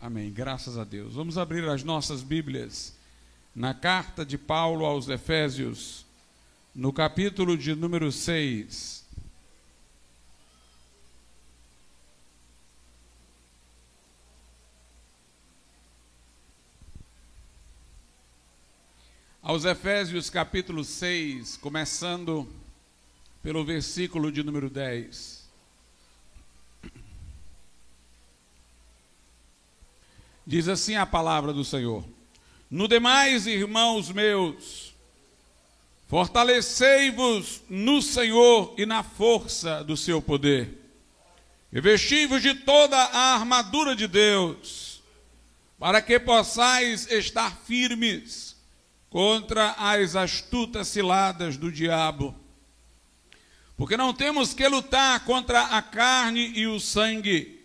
[0.00, 0.32] Amém.
[0.32, 1.14] Graças a Deus.
[1.14, 2.94] Vamos abrir as nossas Bíblias
[3.54, 6.06] na carta de Paulo aos Efésios,
[6.74, 9.04] no capítulo de número 6.
[19.42, 22.48] Aos Efésios, capítulo 6, começando
[23.42, 25.39] pelo versículo de número 10.
[30.46, 32.04] Diz assim a palavra do Senhor:
[32.70, 34.94] No demais, irmãos meus,
[36.08, 40.76] fortalecei-vos no Senhor e na força do seu poder,
[41.72, 45.02] e vesti-vos de toda a armadura de Deus,
[45.78, 48.56] para que possais estar firmes
[49.08, 52.34] contra as astutas ciladas do diabo.
[53.76, 57.59] Porque não temos que lutar contra a carne e o sangue,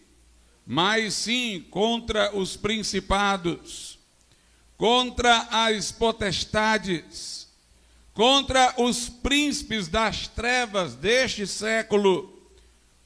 [0.66, 4.00] mas sim contra os principados,
[4.78, 7.48] contra as potestades,
[8.14, 12.32] contra os príncipes das trevas deste século,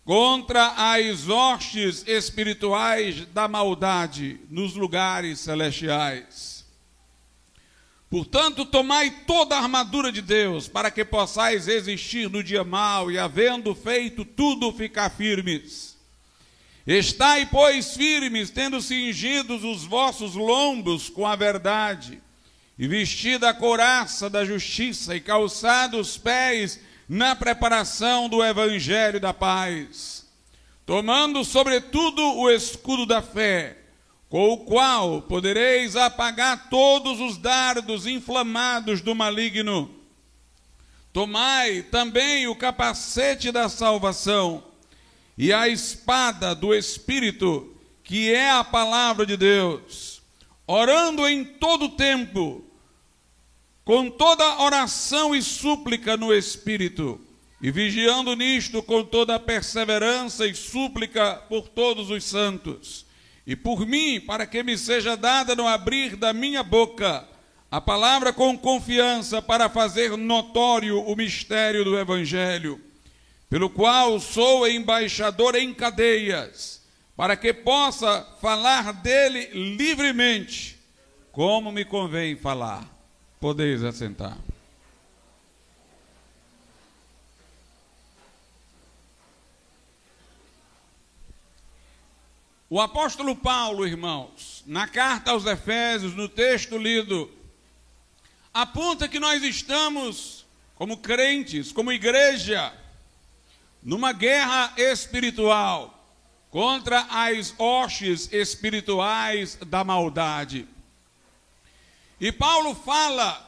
[0.05, 6.65] contra as hostes espirituais da maldade nos lugares celestiais.
[8.09, 13.19] Portanto, tomai toda a armadura de Deus, para que possais existir no dia mau e,
[13.19, 15.98] havendo feito tudo, ficar firmes.
[16.89, 22.19] Estai, pois, firmes, tendo cingidos os vossos lombos com a verdade,
[22.79, 29.31] e vestida a couraça da justiça, e calçados os pés na preparação do evangelho da
[29.31, 30.25] paz,
[30.83, 33.77] tomando, sobretudo, o escudo da fé,
[34.27, 39.93] com o qual podereis apagar todos os dardos inflamados do maligno.
[41.13, 44.68] Tomai também o capacete da salvação
[45.39, 47.73] e a espada do Espírito,
[48.03, 50.21] que é a palavra de Deus,
[50.67, 52.61] orando em todo tempo,
[53.85, 57.21] com toda oração e súplica no Espírito,
[57.61, 63.05] e vigiando nisto com toda perseverança e súplica por todos os santos.
[63.47, 67.25] E por mim, para que me seja dada no abrir da minha boca
[67.71, 72.89] a palavra com confiança para fazer notório o mistério do Evangelho,
[73.49, 76.82] pelo qual sou embaixador em cadeias,
[77.15, 80.80] para que possa falar dele livremente,
[81.32, 82.88] como me convém falar.
[83.39, 84.38] Podeis assentar.
[92.70, 97.32] O apóstolo Paulo, irmãos, na carta aos Efésios, no texto lido,
[98.54, 100.45] aponta que nós estamos,
[100.76, 102.71] como crentes, como igreja,
[103.81, 105.95] numa guerra espiritual
[106.49, 110.67] contra as hostes espirituais da maldade.
[112.19, 113.47] E Paulo fala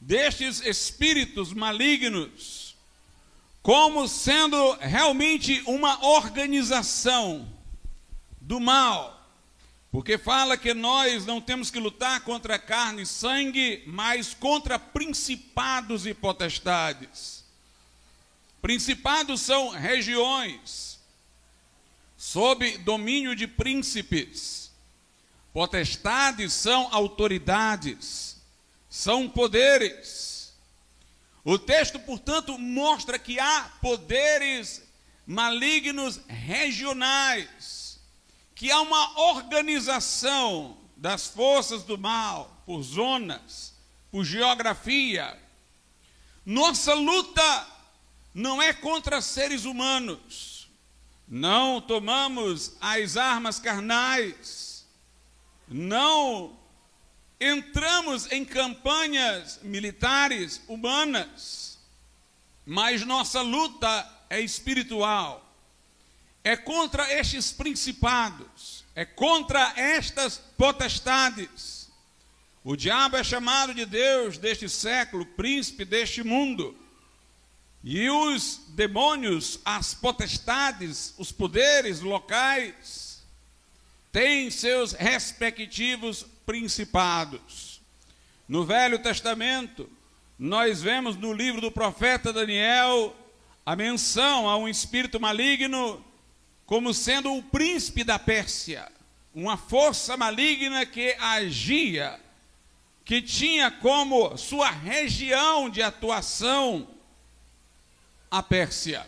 [0.00, 2.70] destes espíritos malignos
[3.62, 7.48] como sendo realmente uma organização
[8.40, 9.18] do mal.
[9.90, 16.06] Porque fala que nós não temos que lutar contra carne e sangue, mas contra principados
[16.06, 17.39] e potestades.
[18.60, 21.00] Principados são regiões
[22.16, 24.70] sob domínio de príncipes.
[25.52, 28.36] Potestades são autoridades,
[28.88, 30.52] são poderes.
[31.42, 34.82] O texto, portanto, mostra que há poderes
[35.26, 37.80] malignos regionais
[38.60, 43.72] que há uma organização das forças do mal por zonas,
[44.10, 45.34] por geografia.
[46.44, 47.66] Nossa luta
[48.34, 50.68] não é contra seres humanos.
[51.28, 54.86] Não tomamos as armas carnais.
[55.68, 56.58] Não
[57.40, 61.78] entramos em campanhas militares humanas.
[62.66, 65.50] Mas nossa luta é espiritual
[66.42, 71.90] é contra estes principados, é contra estas potestades.
[72.62, 76.76] O diabo é chamado de Deus deste século, príncipe deste mundo.
[77.82, 83.22] E os demônios, as potestades, os poderes locais,
[84.12, 87.80] têm seus respectivos principados.
[88.46, 89.88] No Velho Testamento,
[90.38, 93.16] nós vemos no livro do profeta Daniel
[93.64, 96.04] a menção a um espírito maligno
[96.66, 98.90] como sendo o príncipe da Pérsia,
[99.34, 102.20] uma força maligna que agia,
[103.04, 106.86] que tinha como sua região de atuação
[108.30, 109.04] a Pérsia.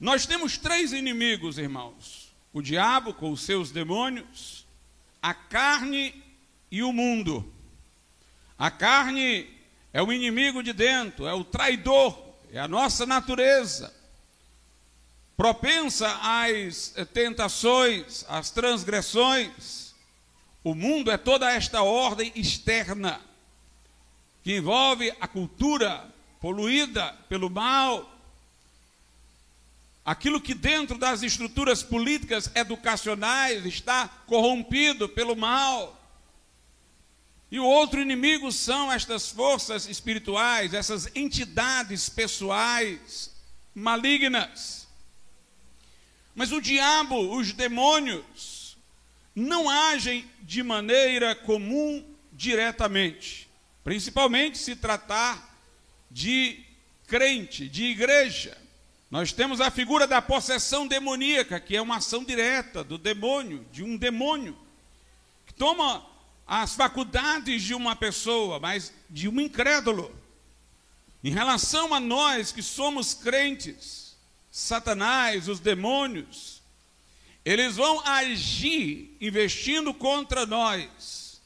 [0.00, 4.66] Nós temos três inimigos, irmãos, o diabo com os seus demônios,
[5.22, 6.20] a carne
[6.70, 7.52] e o mundo.
[8.58, 9.48] A carne
[9.92, 12.18] é o inimigo de dentro, é o traidor,
[12.52, 13.94] é a nossa natureza,
[15.36, 19.94] propensa às tentações, às transgressões.
[20.64, 23.20] O mundo é toda esta ordem externa
[24.42, 26.11] que envolve a cultura
[26.42, 28.12] poluída pelo mal,
[30.04, 35.96] aquilo que dentro das estruturas políticas educacionais está corrompido pelo mal.
[37.48, 43.30] E o outro inimigo são estas forças espirituais, essas entidades pessoais
[43.72, 44.88] malignas.
[46.34, 48.76] Mas o diabo, os demônios,
[49.32, 53.48] não agem de maneira comum diretamente,
[53.84, 55.51] principalmente se tratar
[56.12, 56.62] de
[57.06, 58.56] crente, de igreja.
[59.10, 63.82] Nós temos a figura da possessão demoníaca, que é uma ação direta do demônio, de
[63.82, 64.56] um demônio,
[65.46, 66.06] que toma
[66.46, 70.14] as faculdades de uma pessoa, mas de um incrédulo.
[71.24, 74.16] Em relação a nós que somos crentes,
[74.50, 76.60] Satanás, os demônios,
[77.44, 81.40] eles vão agir investindo contra nós,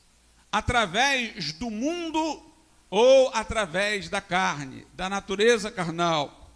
[0.51, 2.43] através do mundo
[2.91, 6.51] ou através da carne, da natureza carnal.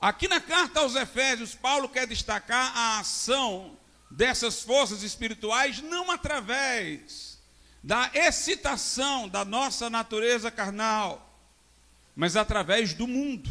[0.00, 3.76] Aqui na carta aos Efésios, Paulo quer destacar a ação
[4.10, 7.38] dessas forças espirituais não através
[7.82, 11.40] da excitação da nossa natureza carnal,
[12.14, 13.50] mas através do mundo.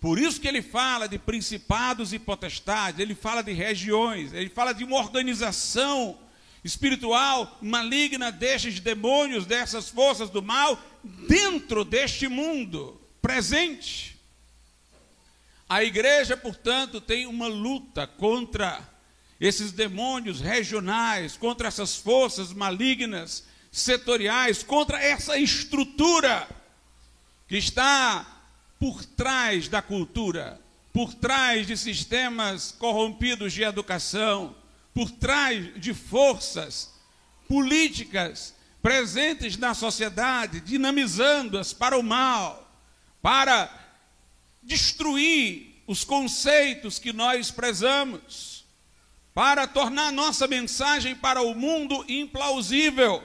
[0.00, 4.72] Por isso que ele fala de principados e potestades, ele fala de regiões, ele fala
[4.72, 6.18] de uma organização
[6.64, 14.16] espiritual maligna destes demônios, dessas forças do mal, dentro deste mundo presente.
[15.68, 18.86] A igreja, portanto, tem uma luta contra
[19.40, 26.46] esses demônios regionais, contra essas forças malignas, setoriais, contra essa estrutura
[27.48, 28.24] que está
[28.78, 30.60] por trás da cultura,
[30.92, 34.54] por trás de sistemas corrompidos de educação,
[34.94, 36.92] por trás de forças
[37.48, 42.70] políticas presentes na sociedade, dinamizando-as para o mal,
[43.20, 43.70] para
[44.62, 48.52] destruir os conceitos que nós prezamos
[49.34, 53.22] para tornar nossa mensagem para o mundo implausível.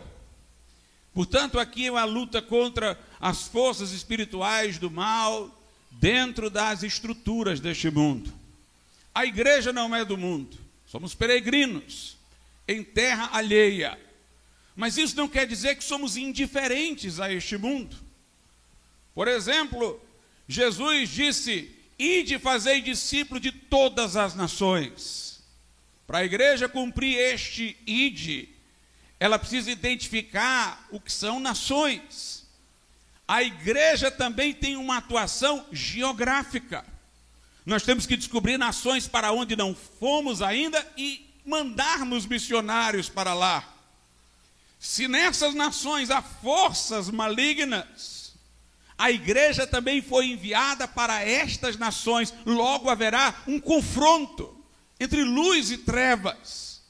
[1.13, 5.51] Portanto, aqui é uma luta contra as forças espirituais do mal
[5.91, 8.31] dentro das estruturas deste mundo.
[9.13, 10.57] A igreja não é do mundo,
[10.87, 12.17] somos peregrinos
[12.67, 13.99] em terra alheia.
[14.75, 17.95] Mas isso não quer dizer que somos indiferentes a este mundo.
[19.13, 19.99] Por exemplo,
[20.47, 25.43] Jesus disse: Ide fazei discípulo de todas as nações.
[26.05, 28.47] Para a igreja cumprir este id,
[29.19, 32.47] ela precisa identificar o que são nações.
[33.27, 36.85] A igreja também tem uma atuação geográfica.
[37.67, 43.61] Nós temos que descobrir nações para onde não fomos ainda e mandarmos missionários para lá.
[44.79, 48.33] Se nessas nações há forças malignas,
[48.97, 54.57] a igreja também foi enviada para estas nações, logo haverá um confronto
[54.97, 56.81] entre luz e trevas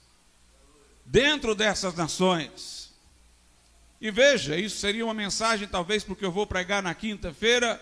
[1.03, 2.93] dentro dessas nações.
[3.99, 7.81] E veja, isso seria uma mensagem talvez porque eu vou pregar na quinta-feira,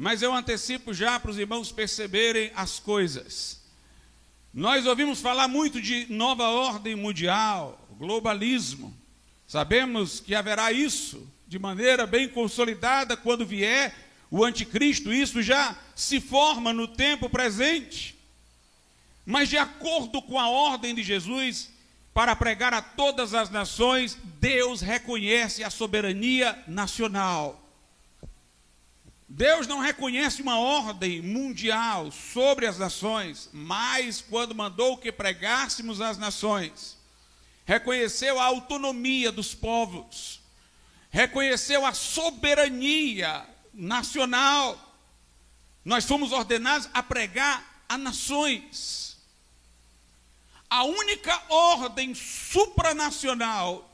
[0.00, 3.60] mas eu antecipo já para os irmãos perceberem as coisas.
[4.52, 8.96] Nós ouvimos falar muito de nova ordem mundial, globalismo.
[9.46, 13.94] Sabemos que haverá isso de maneira bem consolidada quando vier
[14.30, 18.16] o anticristo, isso já se forma no tempo presente.
[19.26, 21.68] Mas, de acordo com a ordem de Jesus,
[22.14, 27.59] para pregar a todas as nações, Deus reconhece a soberania nacional.
[29.32, 36.18] Deus não reconhece uma ordem mundial sobre as nações, mas quando mandou que pregássemos as
[36.18, 36.98] nações,
[37.64, 40.40] reconheceu a autonomia dos povos,
[41.10, 44.98] reconheceu a soberania nacional.
[45.84, 49.10] Nós fomos ordenados a pregar a nações
[50.70, 53.90] a única ordem supranacional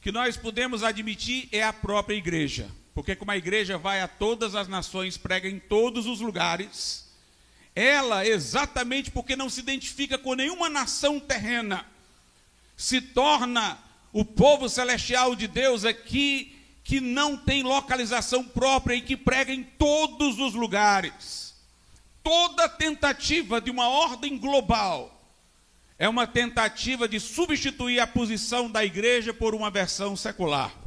[0.00, 2.68] que nós podemos admitir é a própria igreja.
[2.94, 7.08] Porque, como a igreja vai a todas as nações, prega em todos os lugares,
[7.74, 11.86] ela, exatamente porque não se identifica com nenhuma nação terrena,
[12.76, 13.78] se torna
[14.12, 19.62] o povo celestial de Deus aqui, que não tem localização própria e que prega em
[19.62, 21.54] todos os lugares.
[22.22, 25.16] Toda tentativa de uma ordem global
[25.98, 30.79] é uma tentativa de substituir a posição da igreja por uma versão secular.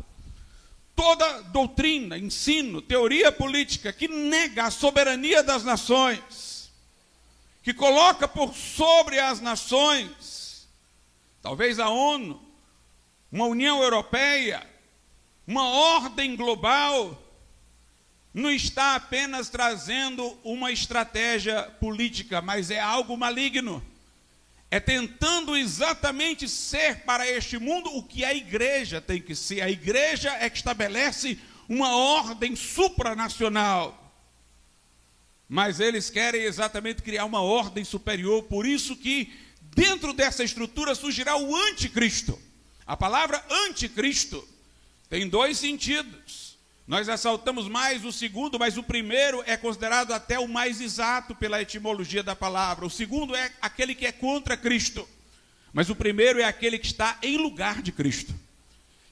[0.96, 6.72] Toda doutrina, ensino, teoria política que nega a soberania das nações,
[7.64, 10.68] que coloca por sobre as nações,
[11.42, 12.42] talvez a ONU,
[13.32, 14.68] uma União Europeia,
[15.48, 17.20] uma ordem global,
[18.34, 23.84] não está apenas trazendo uma estratégia política, mas é algo maligno.
[24.74, 29.62] É tentando exatamente ser para este mundo o que a igreja tem que ser.
[29.62, 31.38] A igreja é que estabelece
[31.70, 34.12] uma ordem supranacional.
[35.48, 41.38] Mas eles querem exatamente criar uma ordem superior, por isso que dentro dessa estrutura surgirá
[41.38, 42.42] o anticristo.
[42.84, 44.44] A palavra anticristo
[45.08, 46.43] tem dois sentidos.
[46.86, 51.62] Nós ressaltamos mais o segundo, mas o primeiro é considerado até o mais exato pela
[51.62, 52.86] etimologia da palavra.
[52.86, 55.08] O segundo é aquele que é contra Cristo.
[55.72, 58.34] Mas o primeiro é aquele que está em lugar de Cristo,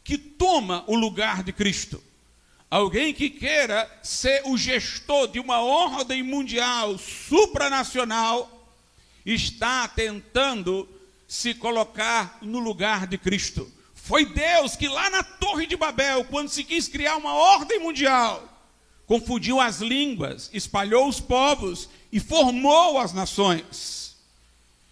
[0.03, 2.03] que toma o lugar de Cristo.
[2.69, 8.69] Alguém que queira ser o gestor de uma ordem mundial supranacional
[9.25, 10.87] está tentando
[11.27, 13.71] se colocar no lugar de Cristo.
[14.11, 18.45] Foi Deus que lá na Torre de Babel, quando se quis criar uma ordem mundial,
[19.07, 24.17] confundiu as línguas, espalhou os povos e formou as nações.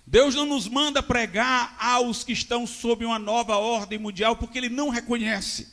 [0.08, 4.70] Deus não nos manda pregar aos que estão sob uma nova ordem mundial, porque Ele
[4.70, 5.68] não reconhece.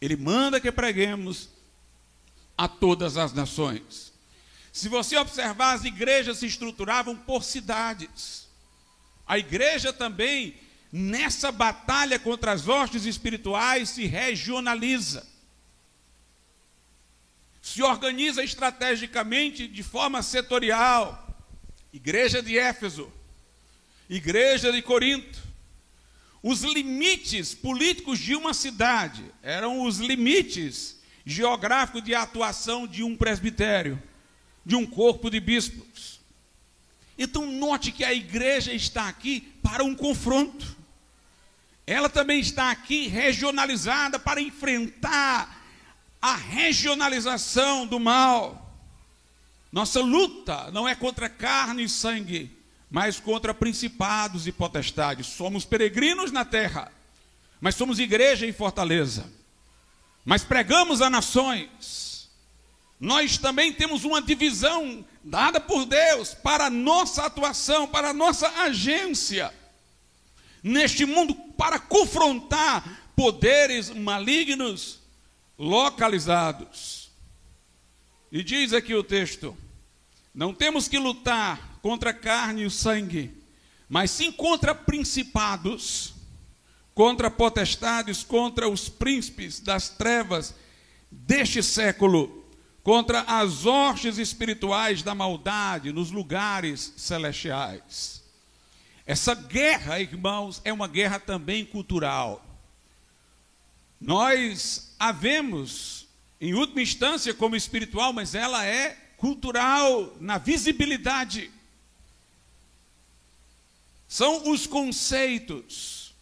[0.00, 1.50] Ele manda que preguemos
[2.56, 4.10] a todas as nações.
[4.72, 8.48] Se você observar, as igrejas se estruturavam por cidades.
[9.26, 10.54] A igreja também
[10.92, 15.26] nessa batalha contra as hostes espirituais, se regionaliza,
[17.60, 21.24] se organiza estrategicamente de forma setorial.
[21.92, 23.12] Igreja de Éfeso,
[24.08, 25.44] Igreja de Corinto.
[26.42, 34.00] Os limites políticos de uma cidade eram os limites geográficos de atuação de um presbitério,
[34.64, 36.20] de um corpo de bispos.
[37.18, 40.75] Então, note que a igreja está aqui para um confronto
[41.86, 45.64] ela também está aqui regionalizada para enfrentar
[46.20, 48.74] a regionalização do mal.
[49.70, 52.50] Nossa luta não é contra carne e sangue,
[52.90, 55.28] mas contra principados e potestades.
[55.28, 56.90] Somos peregrinos na terra,
[57.60, 59.32] mas somos igreja em fortaleza.
[60.24, 62.28] Mas pregamos a nações.
[62.98, 68.48] Nós também temos uma divisão dada por Deus para a nossa atuação, para a nossa
[68.62, 69.54] agência
[70.62, 75.00] neste mundo para confrontar poderes malignos
[75.58, 77.10] localizados.
[78.30, 79.56] E diz aqui o texto:
[80.34, 83.32] não temos que lutar contra a carne e o sangue,
[83.88, 86.14] mas sim contra principados,
[86.94, 90.54] contra potestades, contra os príncipes das trevas
[91.10, 92.44] deste século,
[92.82, 98.25] contra as hostes espirituais da maldade nos lugares celestiais.
[99.06, 102.44] Essa guerra, irmãos, é uma guerra também cultural.
[104.00, 106.08] Nós a vemos,
[106.40, 111.50] em última instância, como espiritual, mas ela é cultural, na visibilidade.
[114.08, 116.14] São os conceitos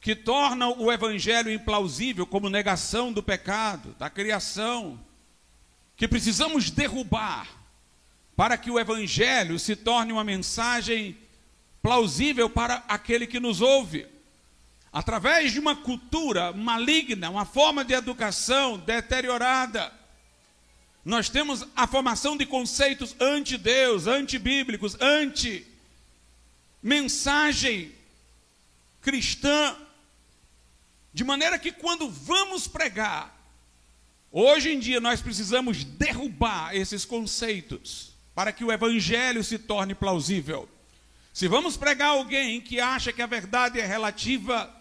[0.00, 5.00] que tornam o evangelho implausível, como negação do pecado, da criação,
[5.96, 7.48] que precisamos derrubar
[8.36, 11.16] para que o evangelho se torne uma mensagem
[11.86, 14.08] plausível para aquele que nos ouve.
[14.92, 19.92] Através de uma cultura maligna, uma forma de educação deteriorada,
[21.04, 27.92] nós temos a formação de conceitos anti-Deus, antibíblicos, anti-mensagem
[29.00, 29.76] cristã,
[31.14, 33.32] de maneira que quando vamos pregar,
[34.32, 40.68] hoje em dia nós precisamos derrubar esses conceitos para que o evangelho se torne plausível.
[41.36, 44.74] Se vamos pregar alguém que acha que a verdade é relativa,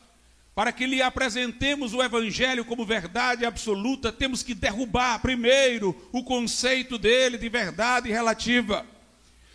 [0.55, 6.97] para que lhe apresentemos o Evangelho como verdade absoluta, temos que derrubar primeiro o conceito
[6.97, 8.85] dele de verdade relativa.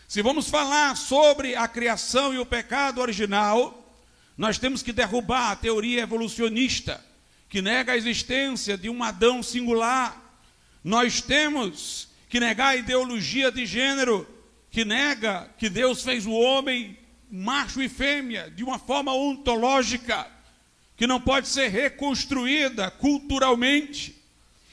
[0.07, 3.99] Se vamos falar sobre a criação e o pecado original,
[4.37, 7.02] nós temos que derrubar a teoria evolucionista,
[7.49, 10.38] que nega a existência de um Adão singular.
[10.85, 14.28] Nós temos que negar a ideologia de gênero,
[14.70, 16.96] que nega que Deus fez o homem
[17.30, 20.26] macho e fêmea de uma forma ontológica
[20.96, 24.16] que não pode ser reconstruída culturalmente.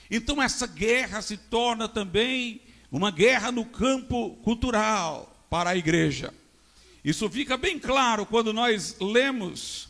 [0.09, 2.61] Então essa guerra se torna também
[2.91, 6.33] uma guerra no campo cultural para a igreja.
[7.03, 9.87] Isso fica bem claro quando nós lemos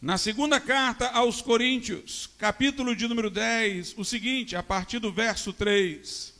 [0.00, 5.50] na segunda carta aos Coríntios, capítulo de número 10, o seguinte, a partir do verso
[5.50, 6.33] 3.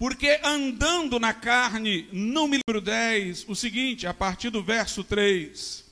[0.00, 5.84] Porque andando na carne, não me lembro 10, o seguinte, a partir do verso 3.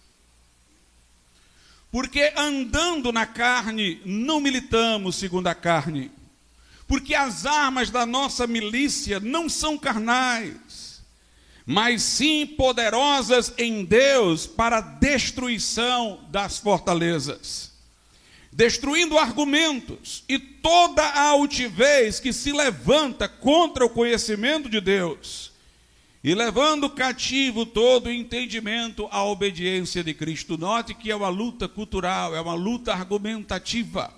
[1.92, 6.10] Porque andando na carne, não militamos segundo a carne.
[6.86, 11.02] Porque as armas da nossa milícia não são carnais,
[11.66, 17.67] mas sim poderosas em Deus para a destruição das fortalezas
[18.58, 25.52] destruindo argumentos e toda a altivez que se levanta contra o conhecimento de Deus,
[26.24, 30.58] e levando cativo todo o entendimento à obediência de Cristo.
[30.58, 34.12] Note que é uma luta cultural, é uma luta argumentativa.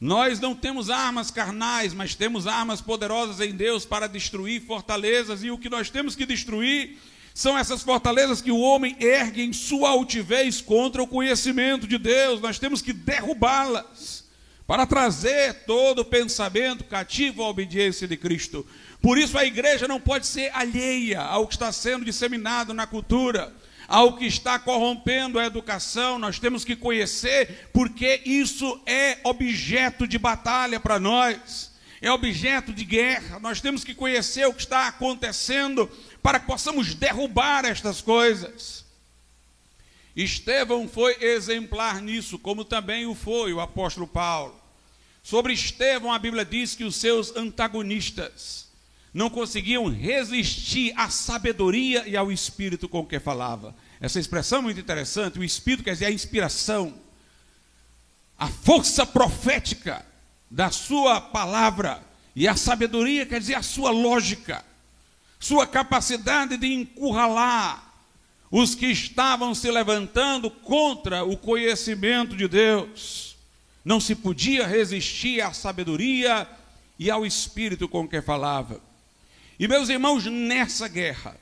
[0.00, 5.50] Nós não temos armas carnais, mas temos armas poderosas em Deus para destruir fortalezas, e
[5.50, 6.96] o que nós temos que destruir
[7.36, 12.40] são essas fortalezas que o homem ergue em sua altivez contra o conhecimento de Deus.
[12.40, 14.24] Nós temos que derrubá-las
[14.66, 18.66] para trazer todo o pensamento cativo à obediência de Cristo.
[19.02, 23.52] Por isso a igreja não pode ser alheia ao que está sendo disseminado na cultura,
[23.86, 26.18] ao que está corrompendo a educação.
[26.18, 31.70] Nós temos que conhecer, porque isso é objeto de batalha para nós,
[32.06, 33.40] é objeto de guerra.
[33.40, 35.90] Nós temos que conhecer o que está acontecendo
[36.22, 38.84] para que possamos derrubar estas coisas.
[40.14, 44.58] Estevão foi exemplar nisso, como também o foi o apóstolo Paulo.
[45.22, 48.68] Sobre Estevão, a Bíblia diz que os seus antagonistas
[49.12, 53.74] não conseguiam resistir à sabedoria e ao espírito com que falava.
[54.00, 55.38] Essa expressão é muito interessante.
[55.38, 56.94] O espírito quer dizer a inspiração,
[58.38, 60.04] a força profética
[60.50, 62.02] da sua palavra,
[62.34, 64.64] e a sabedoria quer dizer a sua lógica
[65.38, 67.84] sua capacidade de encurralar
[68.50, 73.36] os que estavam se levantando contra o conhecimento de Deus.
[73.84, 76.48] Não se podia resistir à sabedoria
[76.98, 78.80] e ao espírito com que falava.
[79.58, 81.36] E meus irmãos, nessa guerra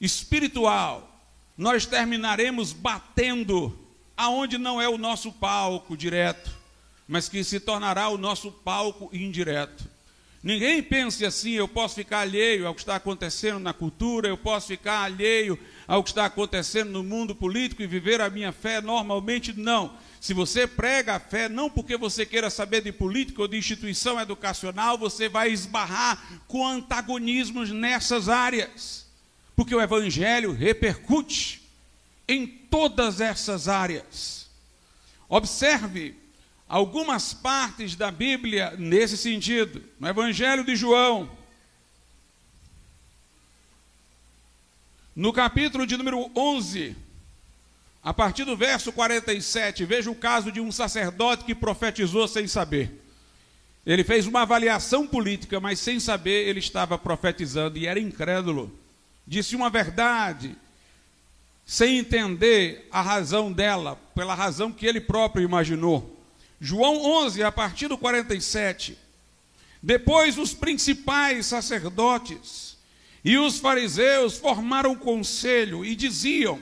[0.00, 1.08] espiritual,
[1.56, 3.78] nós terminaremos batendo
[4.16, 6.50] aonde não é o nosso palco direto,
[7.10, 9.84] mas que se tornará o nosso palco indireto.
[10.40, 14.68] Ninguém pense assim, eu posso ficar alheio ao que está acontecendo na cultura, eu posso
[14.68, 19.52] ficar alheio ao que está acontecendo no mundo político e viver a minha fé normalmente,
[19.52, 19.92] não.
[20.20, 24.18] Se você prega a fé, não porque você queira saber de política ou de instituição
[24.20, 29.04] educacional, você vai esbarrar com antagonismos nessas áreas.
[29.56, 31.60] Porque o Evangelho repercute
[32.28, 34.48] em todas essas áreas.
[35.28, 36.19] Observe
[36.70, 39.82] algumas partes da Bíblia nesse sentido.
[39.98, 41.28] No Evangelho de João,
[45.16, 46.96] no capítulo de número 11,
[48.04, 53.02] a partir do verso 47, veja o caso de um sacerdote que profetizou sem saber.
[53.84, 58.72] Ele fez uma avaliação política, mas sem saber ele estava profetizando e era incrédulo.
[59.26, 60.56] Disse uma verdade,
[61.66, 66.19] sem entender a razão dela, pela razão que ele próprio imaginou.
[66.60, 68.98] João 11, a partir do 47.
[69.82, 72.76] Depois os principais sacerdotes
[73.24, 76.60] e os fariseus formaram um conselho e diziam: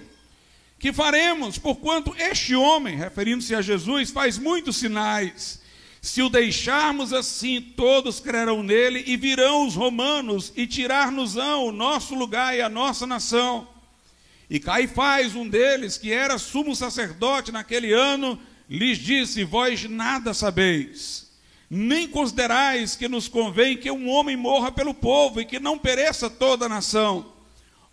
[0.79, 5.61] Que faremos, porquanto este homem, referindo-se a Jesus, faz muitos sinais.
[6.01, 12.15] Se o deixarmos assim, todos crerão nele e virão os romanos e tirar-nos-ão o nosso
[12.15, 13.67] lugar e a nossa nação.
[14.49, 21.31] E Caifás, um deles, que era sumo sacerdote naquele ano, lhes disse: Vós nada sabeis,
[21.71, 26.29] nem considerais que nos convém que um homem morra pelo povo e que não pereça
[26.29, 27.33] toda a nação.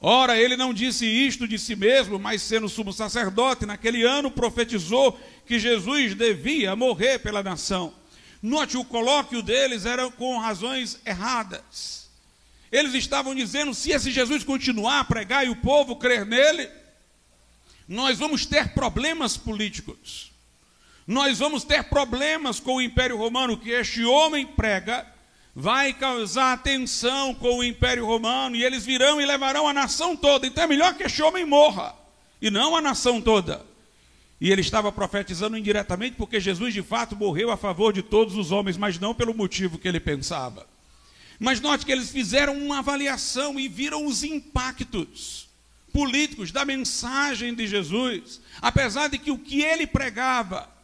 [0.02, 5.18] Ora, ele não disse isto de si mesmo, mas sendo sumo sacerdote, naquele ano profetizou
[5.46, 7.94] que Jesus devia morrer pela nação.
[8.42, 12.10] Note, o colóquio deles era com razões erradas.
[12.72, 16.70] Eles estavam dizendo: se esse Jesus continuar a pregar e o povo crer nele,
[17.88, 20.35] nós vamos ter problemas políticos
[21.08, 25.06] nós vamos ter problemas com o Império Romano, que este homem prega,
[25.56, 30.48] vai causar tensão com o Império Romano, e eles virão e levarão a nação toda.
[30.48, 31.96] Então é melhor que este homem morra,
[32.42, 33.64] e não a nação toda.
[34.42, 38.52] E ele estava profetizando indiretamente, porque Jesus de fato morreu a favor de todos os
[38.52, 40.68] homens, mas não pelo motivo que ele pensava.
[41.40, 45.48] Mas note que eles fizeram uma avaliação e viram os impactos
[45.94, 50.75] políticos da mensagem de Jesus, apesar de que o que ele pregava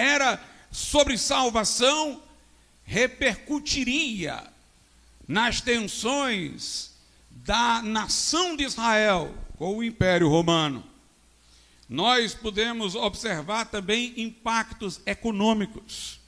[0.00, 2.22] era sobre salvação,
[2.84, 4.42] repercutiria
[5.28, 6.90] nas tensões
[7.30, 10.82] da nação de Israel com o Império Romano.
[11.88, 16.18] Nós podemos observar também impactos econômicos.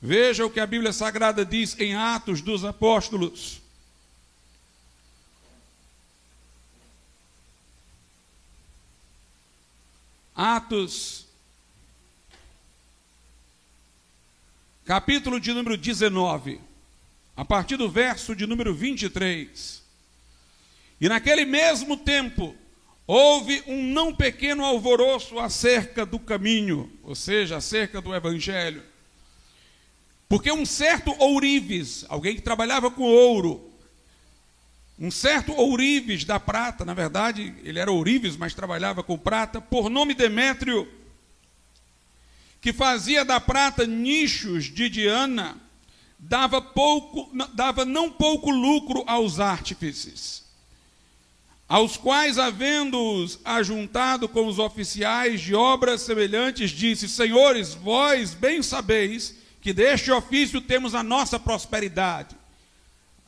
[0.00, 3.62] Veja o que a Bíblia Sagrada diz em Atos dos Apóstolos.
[10.34, 11.21] Atos,
[14.84, 16.60] capítulo de número 19,
[17.36, 19.82] a partir do verso de número 23.
[21.00, 22.54] E naquele mesmo tempo,
[23.06, 28.82] houve um não pequeno alvoroço acerca do caminho, ou seja, acerca do evangelho.
[30.28, 33.70] Porque um certo ourives, alguém que trabalhava com ouro,
[34.98, 39.88] um certo ourives da prata, na verdade, ele era ourives, mas trabalhava com prata, por
[39.88, 40.88] nome Demétrio,
[42.62, 45.56] que fazia da prata nichos de Diana,
[46.16, 50.44] dava pouco, dava não pouco lucro aos artífices,
[51.68, 59.34] aos quais, havendo-os ajuntado com os oficiais de obras semelhantes, disse: Senhores, vós bem sabeis
[59.60, 62.36] que deste ofício temos a nossa prosperidade.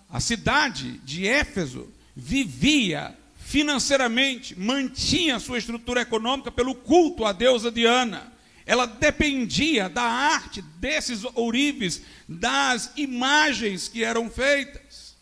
[0.08, 8.33] A cidade de Éfeso vivia financeiramente, mantinha sua estrutura econômica pelo culto à deusa Diana.
[8.66, 15.14] Ela dependia da arte desses ourives, das imagens que eram feitas.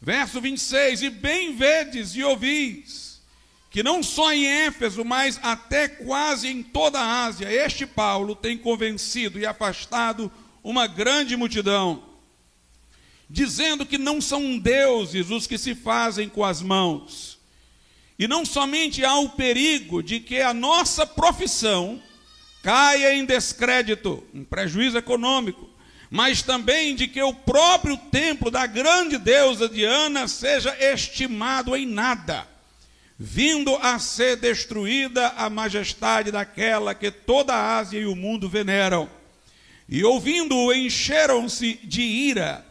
[0.00, 3.04] Verso 26: E bem vedes e ouvis
[3.74, 8.56] que não só em Éfeso, mas até quase em toda a Ásia, este Paulo tem
[8.56, 10.30] convencido e afastado
[10.62, 12.00] uma grande multidão,
[13.28, 17.36] dizendo que não são deuses os que se fazem com as mãos.
[18.16, 22.00] E não somente há o perigo de que a nossa profissão
[22.64, 25.70] caia em descrédito, em prejuízo econômico,
[26.10, 32.52] mas também de que o próprio templo da grande deusa Diana seja estimado em nada
[33.18, 39.08] vindo a ser destruída a majestade daquela que toda a Ásia e o mundo veneram.
[39.88, 42.64] E ouvindo-o, encheram-se de ira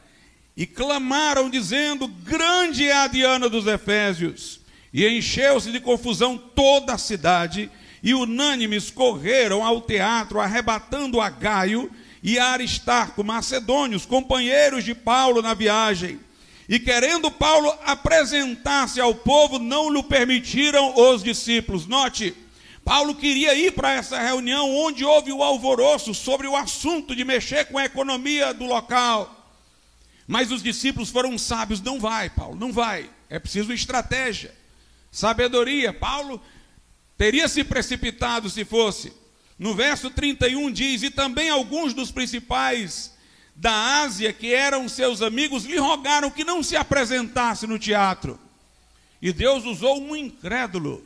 [0.58, 4.60] e clamaram, dizendo: Grande é a Diana dos Efésios.
[4.94, 7.70] E encheu-se de confusão toda a cidade,
[8.04, 11.90] e unânimes correram ao teatro, arrebatando a Gaio
[12.22, 16.20] e a Aristarco, macedônios, companheiros de Paulo na viagem.
[16.68, 21.88] E querendo Paulo apresentar-se ao povo, não lhe permitiram os discípulos.
[21.88, 22.36] Note,
[22.84, 27.66] Paulo queria ir para essa reunião onde houve o alvoroço sobre o assunto de mexer
[27.66, 29.50] com a economia do local.
[30.28, 33.10] Mas os discípulos foram sábios: não vai, Paulo, não vai.
[33.30, 34.54] É preciso estratégia,
[35.12, 35.94] sabedoria.
[35.94, 36.42] Paulo
[37.24, 39.14] teria se precipitado se fosse.
[39.58, 43.14] No verso 31 diz: E também alguns dos principais
[43.56, 48.38] da Ásia, que eram seus amigos, lhe rogaram que não se apresentasse no teatro.
[49.22, 51.02] E Deus usou um incrédulo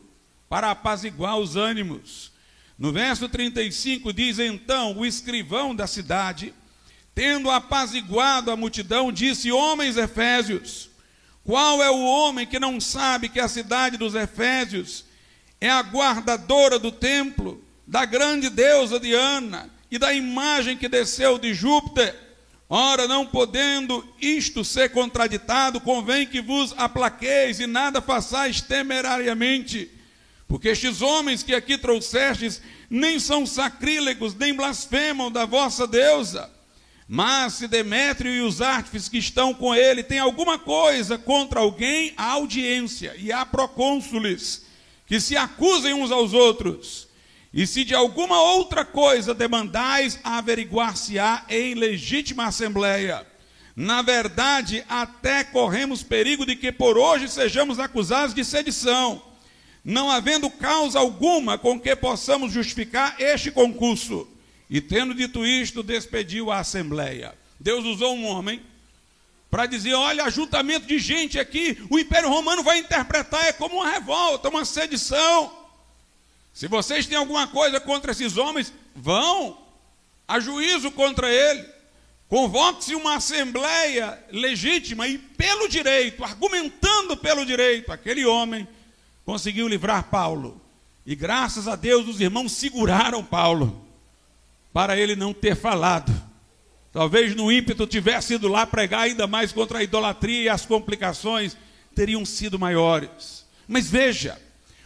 [0.49, 2.31] para apaziguar os ânimos.
[2.79, 6.51] No verso 35 diz: Então o escrivão da cidade,
[7.13, 10.89] tendo apaziguado a multidão, disse: Homens efésios,
[11.43, 15.05] qual é o homem que não sabe que a cidade dos efésios
[15.59, 21.53] é a guardadora do templo, da grande deusa Diana e da imagem que desceu de
[21.53, 22.15] Júpiter?
[22.69, 29.89] Ora, não podendo isto ser contraditado, convém que vos aplaqueis e nada façais temerariamente,
[30.47, 36.51] porque estes homens que aqui trouxestes nem são sacrílegos, nem blasfemam da vossa deusa.
[37.07, 42.13] Mas se Demétrio e os artífices que estão com ele têm alguma coisa contra alguém,
[42.17, 44.66] há audiência e há procônsules
[45.07, 47.07] que se acusem uns aos outros.
[47.53, 53.25] E se de alguma outra coisa demandais, averiguar-se-á em legítima assembleia.
[53.75, 59.21] Na verdade, até corremos perigo de que por hoje sejamos acusados de sedição,
[59.83, 64.27] não havendo causa alguma com que possamos justificar este concurso.
[64.69, 67.33] E tendo dito isto, despediu a assembleia.
[67.59, 68.61] Deus usou um homem
[69.49, 73.89] para dizer: olha, ajuntamento de gente aqui, o Império Romano vai interpretar é como uma
[73.89, 75.51] revolta, uma sedição.
[76.53, 79.57] Se vocês têm alguma coisa contra esses homens, vão
[80.27, 81.65] a juízo contra ele.
[82.27, 88.67] Convoque-se uma assembleia legítima e pelo direito, argumentando pelo direito, aquele homem
[89.25, 90.59] conseguiu livrar Paulo.
[91.05, 93.85] E graças a Deus os irmãos seguraram Paulo
[94.73, 96.11] para ele não ter falado.
[96.97, 101.55] Talvez no ímpeto tivesse ido lá pregar ainda mais contra a idolatria e as complicações
[101.93, 103.45] teriam sido maiores.
[103.67, 104.41] Mas veja,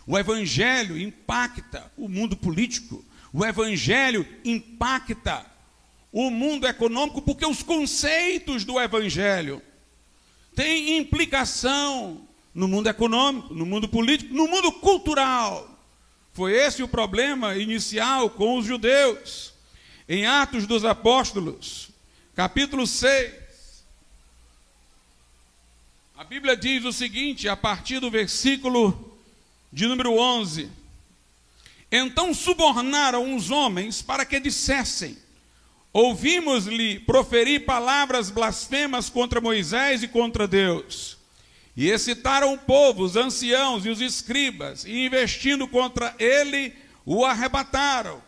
[0.06, 5.45] o Evangelho impacta o mundo político, o Evangelho impacta
[6.12, 9.62] o mundo econômico, porque os conceitos do Evangelho
[10.54, 15.80] têm implicação no mundo econômico, no mundo político, no mundo cultural.
[16.34, 19.54] Foi esse o problema inicial com os judeus.
[20.10, 21.90] Em Atos dos Apóstolos,
[22.35, 23.33] capítulo 6,
[26.17, 29.19] a Bíblia diz o seguinte, a partir do versículo
[29.71, 30.69] de número 11:
[31.91, 35.17] Então subornaram os homens para que dissessem:
[35.91, 41.17] Ouvimos-lhe proferir palavras blasfemas contra Moisés e contra Deus.
[41.75, 46.73] E excitaram o povo, os anciãos e os escribas, e investindo contra ele,
[47.05, 48.21] o arrebataram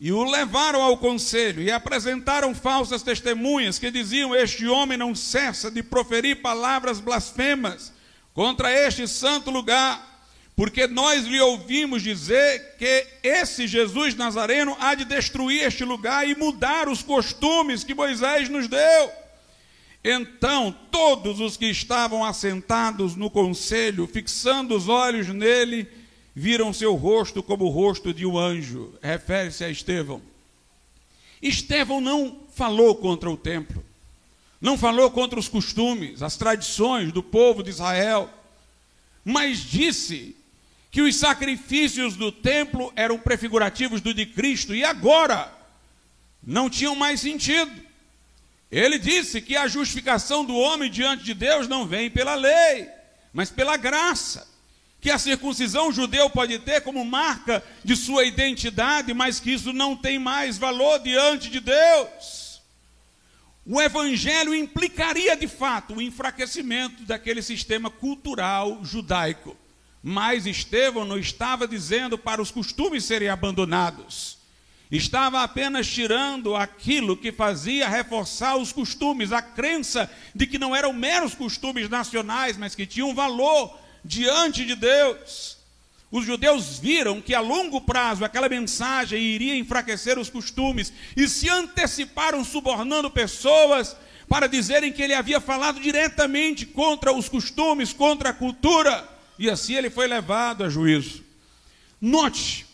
[0.00, 5.70] e o levaram ao conselho e apresentaram falsas testemunhas que diziam: Este homem não cessa
[5.70, 7.92] de proferir palavras blasfemas
[8.32, 10.22] contra este santo lugar,
[10.54, 16.36] porque nós lhe ouvimos dizer que esse Jesus Nazareno há de destruir este lugar e
[16.36, 19.10] mudar os costumes que Moisés nos deu.
[20.04, 25.88] Então todos os que estavam assentados no conselho, fixando os olhos nele,
[26.38, 28.94] viram seu rosto como o rosto de um anjo.
[29.02, 30.22] Refere-se a Estevão.
[31.42, 33.84] Estevão não falou contra o templo,
[34.60, 38.30] não falou contra os costumes, as tradições do povo de Israel,
[39.24, 40.36] mas disse
[40.92, 45.52] que os sacrifícios do templo eram prefigurativos do de Cristo e agora
[46.42, 47.72] não tinham mais sentido.
[48.70, 52.88] Ele disse que a justificação do homem diante de Deus não vem pela lei,
[53.32, 54.57] mas pela graça
[55.00, 59.96] que a circuncisão judeu pode ter como marca de sua identidade, mas que isso não
[59.96, 62.60] tem mais valor diante de Deus.
[63.64, 69.56] O evangelho implicaria de fato o enfraquecimento daquele sistema cultural judaico.
[70.02, 74.38] Mas Estevão não estava dizendo para os costumes serem abandonados.
[74.90, 80.94] Estava apenas tirando aquilo que fazia reforçar os costumes, a crença de que não eram
[80.94, 85.58] meros costumes nacionais, mas que tinham valor diante de Deus.
[86.10, 91.48] Os judeus viram que a longo prazo aquela mensagem iria enfraquecer os costumes e se
[91.50, 93.94] anteciparam subornando pessoas
[94.26, 99.06] para dizerem que ele havia falado diretamente contra os costumes, contra a cultura,
[99.38, 101.22] e assim ele foi levado a juízo.
[102.00, 102.66] Note,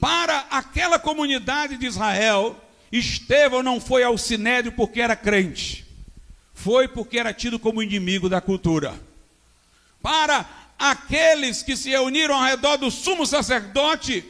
[0.00, 2.60] para aquela comunidade de Israel,
[2.90, 5.84] Estevão não foi ao sinédrio porque era crente,
[6.52, 8.94] foi porque era tido como inimigo da cultura
[10.04, 10.46] para
[10.78, 14.22] aqueles que se reuniram ao redor do sumo sacerdote,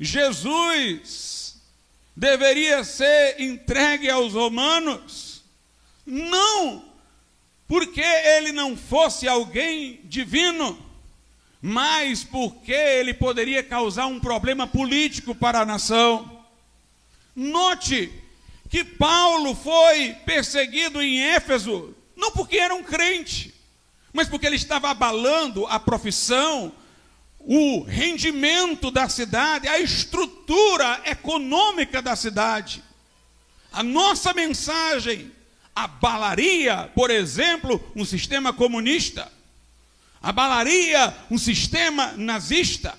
[0.00, 1.54] Jesus
[2.16, 5.44] deveria ser entregue aos romanos?
[6.04, 6.84] Não,
[7.68, 10.76] porque ele não fosse alguém divino,
[11.62, 16.44] mas porque ele poderia causar um problema político para a nação.
[17.36, 18.12] Note
[18.68, 23.54] que Paulo foi perseguido em Éfeso, não porque era um crente,
[24.18, 26.72] mas porque ele estava abalando a profissão,
[27.38, 32.82] o rendimento da cidade, a estrutura econômica da cidade.
[33.72, 35.30] A nossa mensagem
[35.72, 39.30] abalaria, por exemplo, um sistema comunista,
[40.20, 42.98] abalaria um sistema nazista,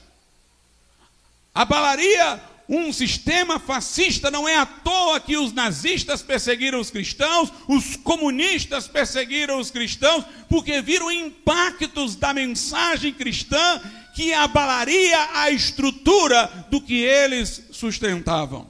[1.54, 4.30] abalaria um sistema fascista.
[4.30, 10.24] Não é à toa que os nazistas perseguiram os cristãos, os comunistas perseguiram os cristãos,
[10.48, 13.82] porque viram impactos da mensagem cristã
[14.14, 18.70] que abalaria a estrutura do que eles sustentavam.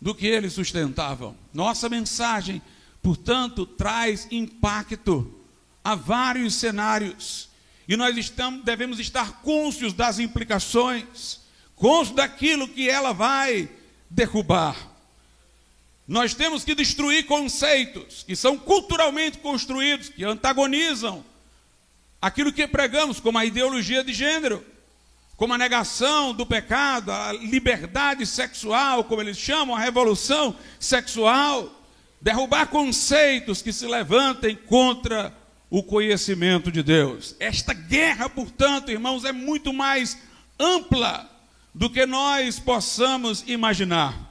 [0.00, 1.36] Do que eles sustentavam.
[1.54, 2.60] Nossa mensagem,
[3.00, 5.32] portanto, traz impacto
[5.84, 7.48] a vários cenários.
[7.86, 11.41] E nós estamos, devemos estar cônscios das implicações
[11.82, 13.68] cônscio daquilo que ela vai
[14.08, 14.76] derrubar.
[16.06, 21.24] Nós temos que destruir conceitos que são culturalmente construídos, que antagonizam
[22.20, 24.64] aquilo que pregamos, como a ideologia de gênero,
[25.36, 31.82] como a negação do pecado, a liberdade sexual, como eles chamam, a revolução sexual,
[32.20, 35.36] derrubar conceitos que se levantem contra
[35.68, 37.34] o conhecimento de Deus.
[37.40, 40.16] Esta guerra, portanto, irmãos, é muito mais
[40.60, 41.31] ampla
[41.74, 44.30] do que nós possamos imaginar.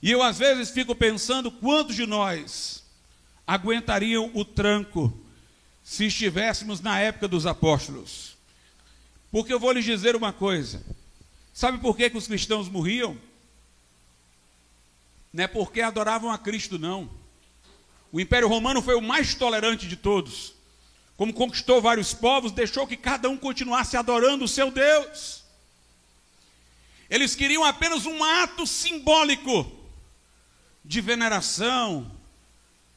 [0.00, 2.84] E eu às vezes fico pensando quantos de nós
[3.46, 5.12] aguentariam o tranco
[5.82, 8.36] se estivéssemos na época dos apóstolos.
[9.30, 10.82] Porque eu vou lhes dizer uma coisa.
[11.52, 13.16] Sabe por que, que os cristãos morriam?
[15.32, 17.10] Não é porque adoravam a Cristo, não.
[18.10, 20.54] O Império Romano foi o mais tolerante de todos.
[21.16, 25.42] Como conquistou vários povos, deixou que cada um continuasse adorando o seu Deus.
[27.10, 29.70] Eles queriam apenas um ato simbólico
[30.84, 32.10] de veneração,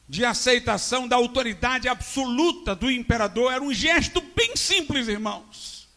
[0.08, 3.52] de aceitação da autoridade absoluta do imperador.
[3.52, 5.88] Era um gesto bem simples, irmãos,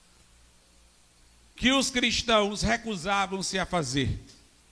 [1.55, 4.19] que os cristãos recusavam-se a fazer.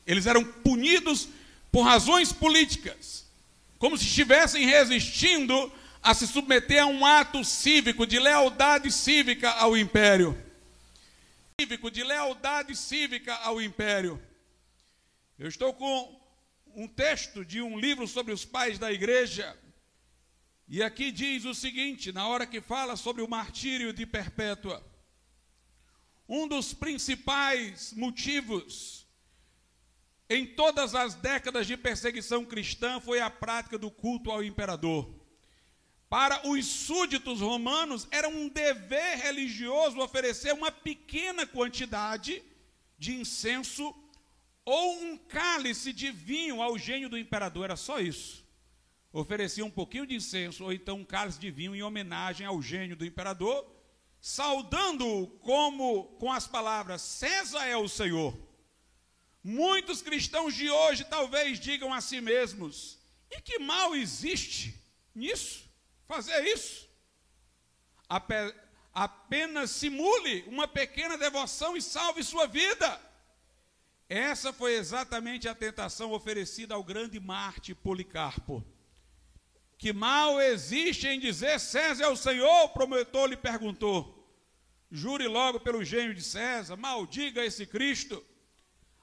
[0.08, 1.28] Eles eram punidos
[1.72, 3.26] por razões políticas,
[3.78, 9.76] como se estivessem resistindo a se submeter a um ato cívico de lealdade cívica ao
[9.76, 10.38] império.
[11.64, 14.22] Cívico de lealdade cívica ao império.
[15.40, 16.22] Eu estou com
[16.76, 19.58] um texto de um livro sobre os pais da igreja.
[20.68, 24.86] E aqui diz o seguinte, na hora que fala sobre o martírio de Perpétua.
[26.28, 29.08] Um dos principais motivos
[30.30, 35.10] em todas as décadas de perseguição cristã foi a prática do culto ao imperador.
[36.14, 42.44] Para os súditos romanos, era um dever religioso oferecer uma pequena quantidade
[43.00, 43.96] de incenso
[44.64, 48.46] ou um cálice de vinho ao gênio do imperador, era só isso.
[49.12, 52.96] Oferecia um pouquinho de incenso, ou então um cálice de vinho em homenagem ao gênio
[52.96, 53.66] do imperador,
[54.22, 58.38] saudando-o como com as palavras: César é o Senhor.
[59.44, 63.00] Muitos cristãos de hoje talvez digam a si mesmos:
[63.32, 64.80] e que mal existe
[65.16, 65.73] nisso?
[66.14, 66.88] Fazer isso?
[68.94, 73.02] Apenas simule uma pequena devoção e salve sua vida.
[74.08, 78.64] Essa foi exatamente a tentação oferecida ao grande Marte Policarpo.
[79.76, 82.66] Que mal existe em dizer César é o Senhor?
[82.66, 84.24] O promotor lhe perguntou.
[84.92, 88.24] Jure logo pelo gênio de César, maldiga esse Cristo.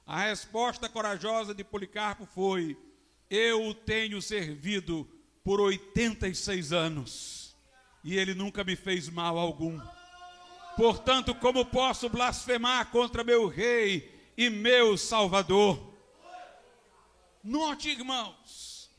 [0.07, 2.79] A resposta corajosa de Policarpo foi:
[3.29, 5.11] Eu o tenho servido
[5.45, 7.41] por 86 anos
[8.03, 9.81] e ele nunca me fez mal algum.
[10.77, 15.91] Portanto, como posso blasfemar contra meu rei e meu Salvador.
[17.43, 18.91] Note, irmãos,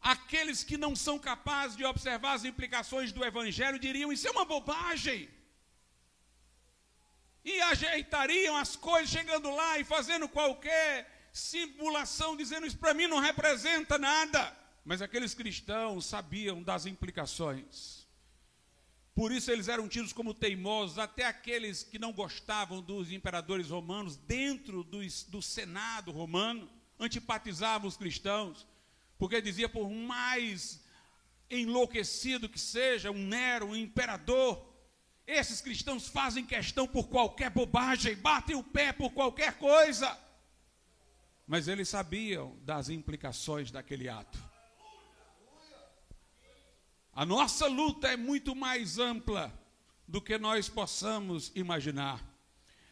[0.00, 4.44] aqueles que não são capazes de observar as implicações do Evangelho diriam: Isso é uma
[4.44, 5.28] bobagem.
[7.44, 13.18] E ajeitariam as coisas, chegando lá e fazendo qualquer simulação, dizendo: Isso para mim não
[13.18, 14.56] representa nada.
[14.88, 18.06] Mas aqueles cristãos sabiam das implicações.
[19.14, 24.16] Por isso eles eram tidos como teimosos, até aqueles que não gostavam dos imperadores romanos,
[24.16, 28.66] dentro do, do Senado romano, antipatizavam os cristãos,
[29.18, 30.82] porque dizia, por mais
[31.50, 34.72] enlouquecido que seja um Nero, um imperador,
[35.26, 40.18] esses cristãos fazem questão por qualquer bobagem, batem o pé por qualquer coisa.
[41.46, 44.47] Mas eles sabiam das implicações daquele ato.
[47.18, 49.52] A nossa luta é muito mais ampla
[50.06, 52.24] do que nós possamos imaginar.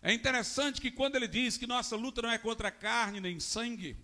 [0.03, 3.97] É interessante que quando ele diz que nossa luta não é contra carne nem sangue,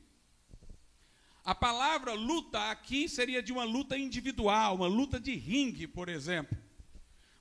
[1.44, 6.56] a palavra luta aqui seria de uma luta individual, uma luta de ringue, por exemplo.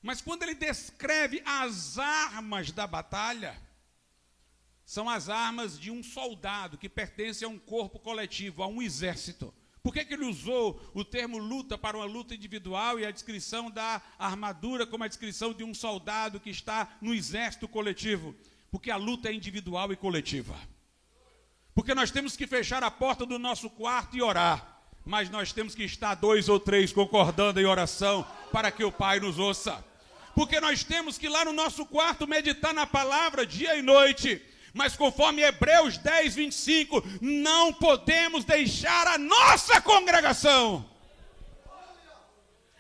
[0.02, 3.62] Mas quando ele descreve as armas da batalha,
[4.84, 9.54] são as armas de um soldado que pertence a um corpo coletivo, a um exército.
[9.84, 13.72] Por que, que ele usou o termo luta para uma luta individual e a descrição
[13.72, 18.36] da armadura como a descrição de um soldado que está no exército coletivo?
[18.70, 20.56] Porque a luta é individual e coletiva.
[21.74, 24.82] Porque nós temos que fechar a porta do nosso quarto e orar.
[25.04, 29.20] Mas nós temos que estar dois ou três concordando em oração para que o Pai
[29.20, 29.84] nos ouça.
[30.36, 34.40] Porque nós temos que lá no nosso quarto meditar na palavra dia e noite
[34.74, 40.90] mas conforme Hebreus 10, 25, não podemos deixar a nossa congregação.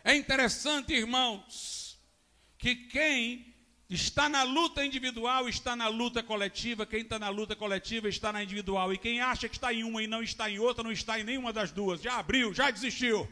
[0.03, 1.99] É interessante, irmãos,
[2.57, 3.51] que quem
[3.89, 8.41] está na luta individual está na luta coletiva, quem está na luta coletiva está na
[8.41, 11.19] individual, e quem acha que está em uma e não está em outra, não está
[11.19, 13.29] em nenhuma das duas, já abriu, já desistiu.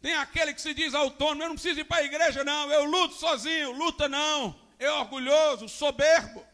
[0.00, 2.84] Tem aquele que se diz autônomo, eu não preciso ir para a igreja, não, eu
[2.84, 6.44] luto sozinho, luta não, é orgulhoso, soberbo.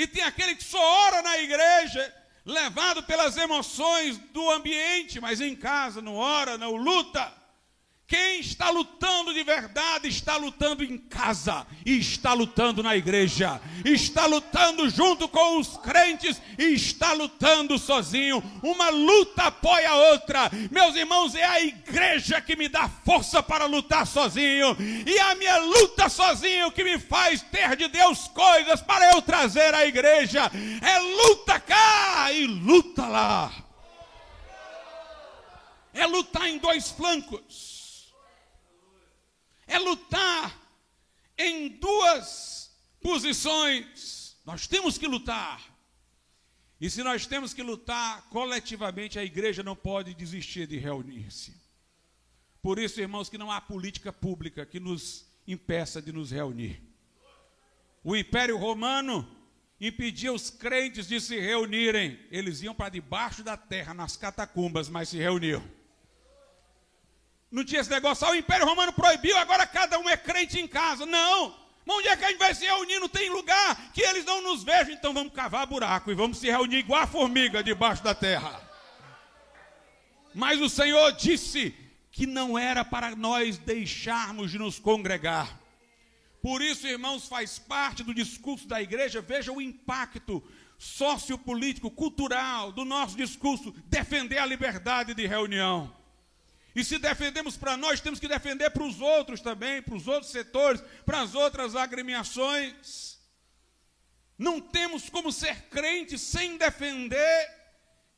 [0.00, 2.14] E tem aquele que só ora na igreja,
[2.46, 7.30] levado pelas emoções do ambiente, mas em casa não ora, não luta.
[8.10, 14.26] Quem está lutando de verdade está lutando em casa, e está lutando na igreja, está
[14.26, 18.42] lutando junto com os crentes e está lutando sozinho.
[18.64, 20.50] Uma luta apoia a outra.
[20.72, 25.58] Meus irmãos, é a igreja que me dá força para lutar sozinho, e a minha
[25.58, 30.50] luta sozinho que me faz ter de Deus coisas para eu trazer à igreja.
[30.82, 33.52] É luta cá e luta lá.
[35.94, 37.69] É lutar em dois flancos
[39.70, 40.60] é lutar
[41.38, 44.36] em duas posições.
[44.44, 45.62] Nós temos que lutar.
[46.80, 51.54] E se nós temos que lutar coletivamente, a igreja não pode desistir de reunir-se.
[52.60, 56.82] Por isso, irmãos, que não há política pública que nos impeça de nos reunir.
[58.02, 59.28] O Império Romano
[59.80, 62.18] impedia os crentes de se reunirem.
[62.30, 65.62] Eles iam para debaixo da terra, nas catacumbas, mas se reuniam.
[67.50, 70.68] Não tinha esse negócio, ah, o Império Romano proibiu, agora cada um é crente em
[70.68, 71.04] casa.
[71.04, 71.58] Não!
[71.86, 73.00] Onde é que a gente vai se reunir?
[73.00, 76.48] Não tem lugar que eles não nos vejam, então vamos cavar buraco e vamos se
[76.48, 78.62] reunir igual a formiga debaixo da terra.
[80.32, 81.74] Mas o Senhor disse
[82.12, 85.58] que não era para nós deixarmos de nos congregar.
[86.40, 90.42] Por isso, irmãos, faz parte do discurso da igreja, veja o impacto
[90.78, 95.92] sociopolítico, cultural do nosso discurso, defender a liberdade de reunião.
[96.80, 100.32] E se defendemos para nós, temos que defender para os outros também, para os outros
[100.32, 103.18] setores, para as outras agremiações.
[104.38, 107.50] Não temos como ser crente sem defender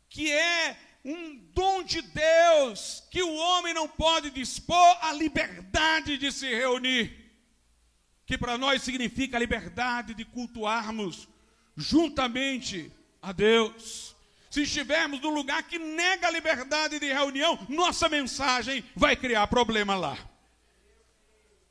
[0.08, 6.30] que é um dom de Deus, que o homem não pode dispor a liberdade de
[6.30, 7.34] se reunir,
[8.24, 11.26] que para nós significa a liberdade de cultuarmos
[11.76, 14.11] juntamente a Deus.
[14.52, 19.96] Se estivermos no lugar que nega a liberdade de reunião, nossa mensagem vai criar problema
[19.96, 20.18] lá.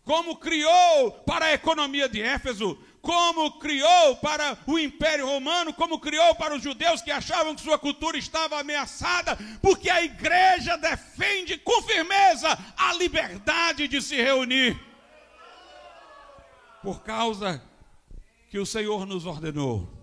[0.04, 6.34] Como criou para a economia de Éfeso, como criou para o Império Romano, como criou
[6.34, 11.84] para os judeus que achavam que sua cultura estava ameaçada, porque a igreja defende com
[11.84, 14.76] firmeza a liberdade de se reunir.
[16.82, 17.62] Por causa
[18.50, 20.01] que o Senhor nos ordenou.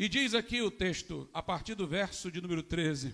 [0.00, 3.12] E diz aqui o texto, a partir do verso de número 13: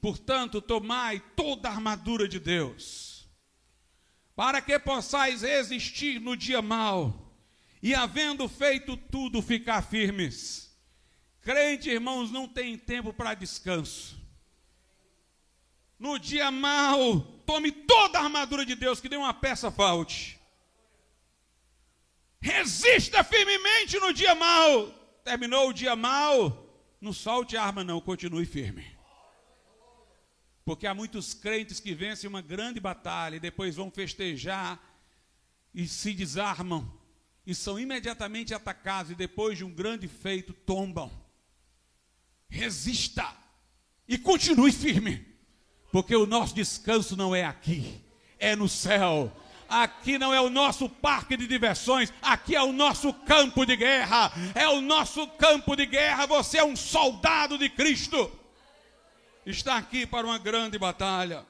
[0.00, 3.28] Portanto, tomai toda a armadura de Deus,
[4.34, 7.38] para que possais resistir no dia mau,
[7.82, 10.74] e havendo feito tudo, ficar firmes.
[11.42, 14.18] Crente, irmãos, não tem tempo para descanso.
[15.98, 20.40] No dia mau, tome toda a armadura de Deus, que dê uma peça falte.
[22.40, 28.46] Resista firmemente no dia mau Terminou o dia mal, não solte a arma, não, continue
[28.46, 28.86] firme.
[30.64, 34.80] Porque há muitos crentes que vencem uma grande batalha e depois vão festejar
[35.74, 36.88] e se desarmam
[37.44, 41.10] e são imediatamente atacados e depois de um grande feito tombam.
[42.48, 43.26] Resista
[44.06, 45.26] e continue firme,
[45.90, 48.00] porque o nosso descanso não é aqui,
[48.38, 49.36] é no céu.
[49.68, 54.32] Aqui não é o nosso parque de diversões, aqui é o nosso campo de guerra.
[54.54, 56.26] É o nosso campo de guerra.
[56.26, 58.30] Você é um soldado de Cristo.
[59.44, 61.44] Está aqui para uma grande batalha.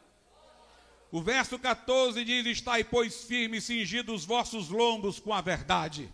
[1.11, 6.13] O verso 14 diz: Estai, pois, firmes, cingidos os vossos lombos com a verdade.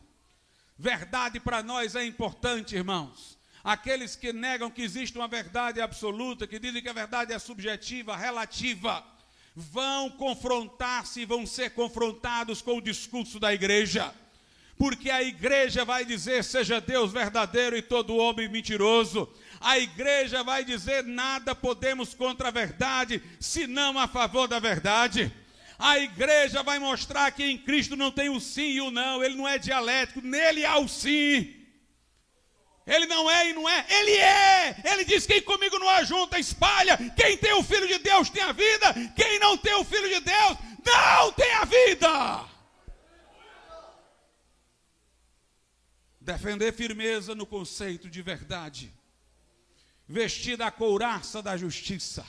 [0.78, 3.38] Verdade para nós é importante, irmãos.
[3.64, 8.16] Aqueles que negam que existe uma verdade absoluta, que dizem que a verdade é subjetiva,
[8.16, 9.04] relativa,
[9.54, 14.12] vão confrontar-se e vão ser confrontados com o discurso da igreja.
[14.78, 19.28] Porque a igreja vai dizer: seja Deus verdadeiro e todo homem mentiroso.
[19.60, 25.32] A igreja vai dizer: nada podemos contra a verdade, senão a favor da verdade.
[25.78, 29.34] A igreja vai mostrar que em Cristo não tem o sim e o não, ele
[29.34, 31.61] não é dialético, nele há o sim.
[32.86, 34.82] Ele não é e não é, ele é.
[34.84, 36.96] Ele diz: quem comigo não ajunta, espalha.
[37.16, 38.92] Quem tem o Filho de Deus tem a vida.
[39.14, 42.52] Quem não tem o Filho de Deus não tem a vida.
[46.20, 48.92] Defender firmeza no conceito de verdade.
[50.08, 52.26] Vestida a couraça da justiça.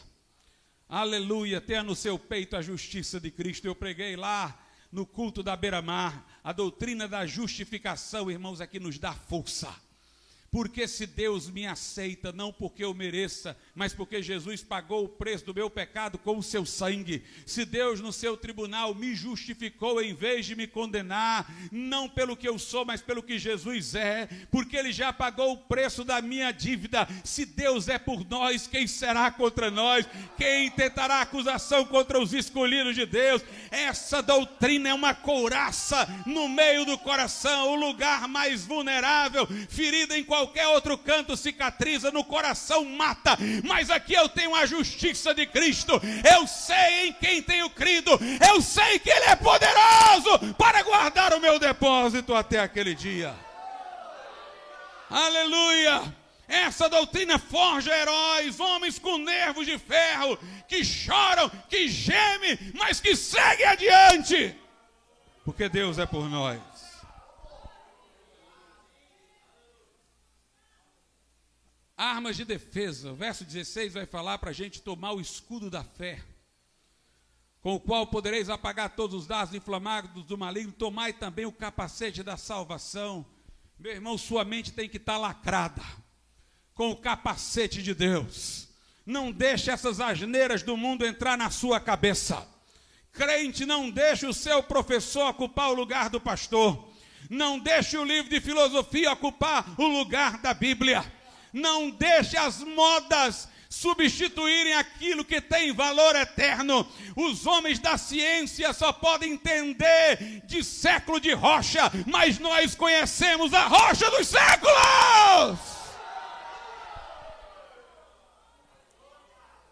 [0.87, 3.65] Aleluia, tenha no seu peito a justiça de Cristo.
[3.65, 4.59] Eu preguei lá
[4.91, 6.39] no culto da beira-mar.
[6.43, 9.73] A doutrina da justificação, irmãos, aqui nos dá força.
[10.53, 15.45] Porque se Deus me aceita, não porque eu mereça, mas porque Jesus pagou o preço
[15.45, 17.23] do meu pecado com o seu sangue.
[17.43, 22.47] Se Deus no seu tribunal me justificou em vez de me condenar, não pelo que
[22.47, 26.51] eu sou, mas pelo que Jesus é, porque ele já pagou o preço da minha
[26.51, 27.07] dívida.
[27.23, 30.07] Se Deus é por nós, quem será contra nós?
[30.37, 33.41] Quem tentará acusação contra os escolhidos de Deus?
[33.71, 40.23] Essa doutrina é uma couraça no meio do coração, o lugar mais vulnerável, ferida em
[40.23, 45.45] qualquer qualquer outro canto cicatriza, no coração mata, mas aqui eu tenho a justiça de
[45.45, 45.93] Cristo,
[46.29, 48.11] eu sei em quem tenho crido,
[48.51, 53.33] eu sei que Ele é poderoso para guardar o meu depósito até aquele dia.
[55.09, 56.13] Aleluia!
[56.47, 60.37] Essa doutrina forja heróis, homens com nervos de ferro,
[60.67, 64.55] que choram, que gemem, mas que seguem adiante,
[65.45, 66.59] porque Deus é por nós.
[72.03, 73.13] Armas de defesa.
[73.13, 76.21] O verso 16 vai falar para a gente tomar o escudo da fé,
[77.61, 80.73] com o qual podereis apagar todos os dados inflamados do maligno.
[80.73, 83.25] Tomai também o capacete da salvação.
[83.79, 85.81] Meu irmão, sua mente tem que estar tá lacrada
[86.73, 88.67] com o capacete de Deus.
[89.05, 92.45] Não deixe essas asneiras do mundo entrar na sua cabeça.
[93.13, 96.91] Crente, não deixe o seu professor ocupar o lugar do pastor.
[97.29, 101.22] Não deixe o livro de filosofia ocupar o lugar da Bíblia.
[101.53, 106.87] Não deixe as modas substituírem aquilo que tem valor eterno.
[107.15, 113.65] Os homens da ciência só podem entender de século de rocha, mas nós conhecemos a
[113.67, 115.59] rocha dos séculos.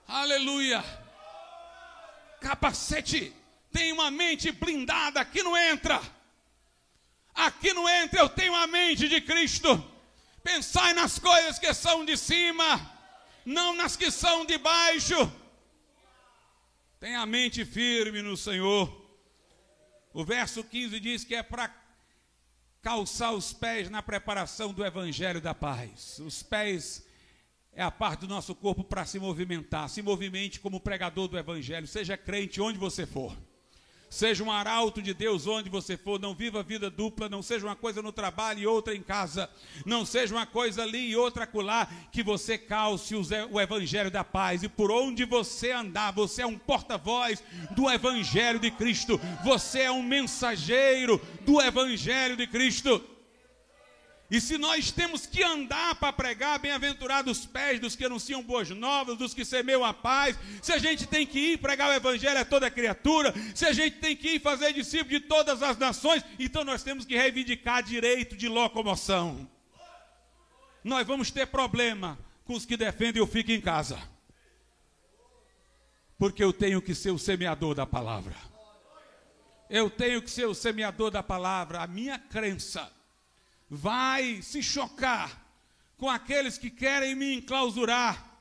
[0.07, 0.83] Aleluia.
[2.41, 3.33] Capacete.
[3.71, 6.01] Tem uma mente blindada, aqui não entra.
[7.33, 9.90] Aqui não entra, eu tenho a mente de Cristo.
[10.43, 12.79] Pensai nas coisas que são de cima,
[13.45, 15.31] não nas que são de baixo.
[16.99, 19.01] Tenha a mente firme no Senhor.
[20.13, 21.73] O verso 15 diz que é para
[22.81, 26.19] calçar os pés na preparação do evangelho da paz.
[26.19, 27.05] Os pés
[27.73, 29.89] é a parte do nosso corpo para se movimentar.
[29.89, 33.37] Se movimente como pregador do evangelho, seja crente onde você for.
[34.11, 37.77] Seja um arauto de Deus onde você for, não viva vida dupla, não seja uma
[37.77, 39.49] coisa no trabalho e outra em casa,
[39.85, 44.63] não seja uma coisa ali e outra acolá, que você calce o evangelho da paz.
[44.63, 47.41] E por onde você andar, você é um porta-voz
[47.73, 53.01] do evangelho de Cristo, você é um mensageiro do evangelho de Cristo.
[54.31, 58.69] E se nós temos que andar para pregar, bem-aventurados os pés dos que anunciam boas
[58.69, 62.39] novas, dos que semeiam a paz, se a gente tem que ir pregar o evangelho
[62.39, 66.23] a toda criatura, se a gente tem que ir fazer discípulo de todas as nações,
[66.39, 69.45] então nós temos que reivindicar direito de locomoção.
[70.81, 74.01] Nós vamos ter problema com os que defendem o fique em casa.
[76.17, 78.35] Porque eu tenho que ser o semeador da palavra.
[79.69, 81.81] Eu tenho que ser o semeador da palavra.
[81.81, 82.89] A minha crença
[83.73, 85.41] vai se chocar
[85.95, 88.37] com aqueles que querem me enclausurar,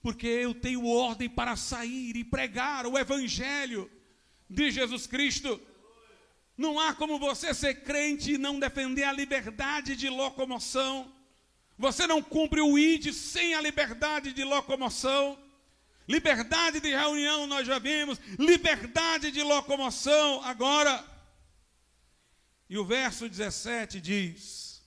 [0.00, 3.90] porque eu tenho ordem para sair e pregar o Evangelho
[4.48, 5.60] de Jesus Cristo.
[6.56, 11.12] Não há como você ser crente e não defender a liberdade de locomoção.
[11.76, 15.36] Você não cumpre o ID sem a liberdade de locomoção.
[16.06, 21.11] Liberdade de reunião nós já vimos, liberdade de locomoção agora.
[22.72, 24.82] E o verso 17 diz: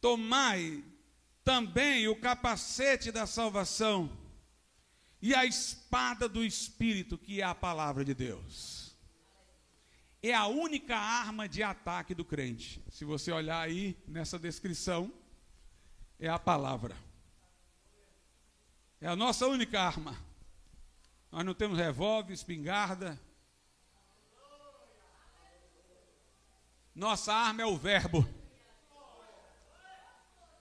[0.00, 0.84] Tomai
[1.42, 4.16] também o capacete da salvação
[5.20, 8.96] e a espada do Espírito, que é a palavra de Deus.
[10.22, 12.80] É a única arma de ataque do crente.
[12.92, 15.12] Se você olhar aí nessa descrição,
[16.16, 16.96] é a palavra.
[19.00, 20.16] É a nossa única arma.
[21.32, 23.20] Nós não temos revólver, espingarda,
[26.98, 28.28] Nossa arma é o verbo.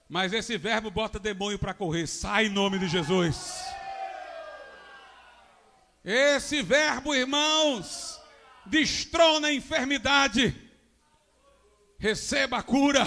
[0.07, 2.05] Mas esse verbo bota demônio para correr.
[2.05, 3.55] Sai em nome de Jesus.
[6.05, 8.21] Esse verbo, irmãos,
[8.67, 10.55] destrona a enfermidade.
[11.97, 13.03] Receba a cura.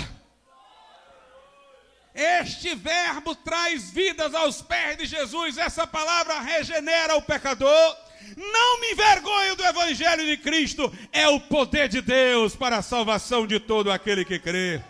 [2.13, 5.57] Este verbo traz vidas aos pés de Jesus.
[5.57, 7.97] Essa palavra regenera o pecador
[8.37, 13.47] não me envergonho do Evangelho de Cristo, é o poder de Deus para a salvação
[13.47, 14.83] de todo aquele que crê.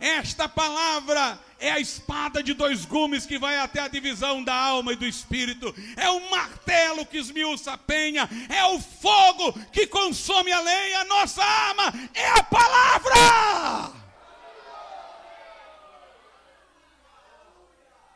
[0.00, 4.92] Esta palavra é a espada de dois gumes que vai até a divisão da alma
[4.92, 10.52] e do espírito, é o martelo que esmiuça a penha, é o fogo que consome
[10.52, 11.04] a lenha.
[11.04, 13.98] Nossa arma é a palavra.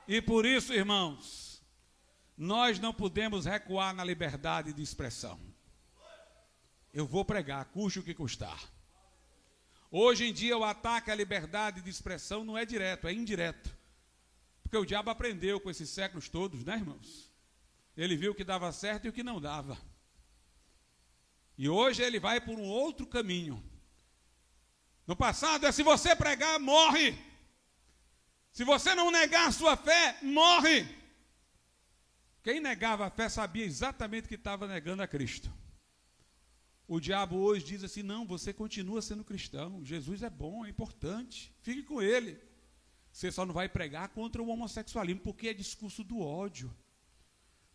[0.06, 1.41] E por isso, irmãos,
[2.36, 5.38] nós não podemos recuar na liberdade de expressão.
[6.92, 8.60] Eu vou pregar, custe o que custar.
[9.90, 13.74] Hoje em dia, o ataque à liberdade de expressão não é direto, é indireto.
[14.62, 17.30] Porque o diabo aprendeu com esses séculos todos, né, irmãos?
[17.96, 19.76] Ele viu o que dava certo e o que não dava.
[21.58, 23.62] E hoje ele vai por um outro caminho.
[25.06, 27.18] No passado é se você pregar, morre.
[28.50, 31.01] Se você não negar sua fé, morre.
[32.42, 35.52] Quem negava a fé sabia exatamente que estava negando a Cristo.
[36.88, 41.54] O diabo hoje diz assim: não, você continua sendo cristão, Jesus é bom, é importante,
[41.62, 42.38] fique com ele.
[43.12, 46.74] Você só não vai pregar contra o homossexualismo, porque é discurso do ódio.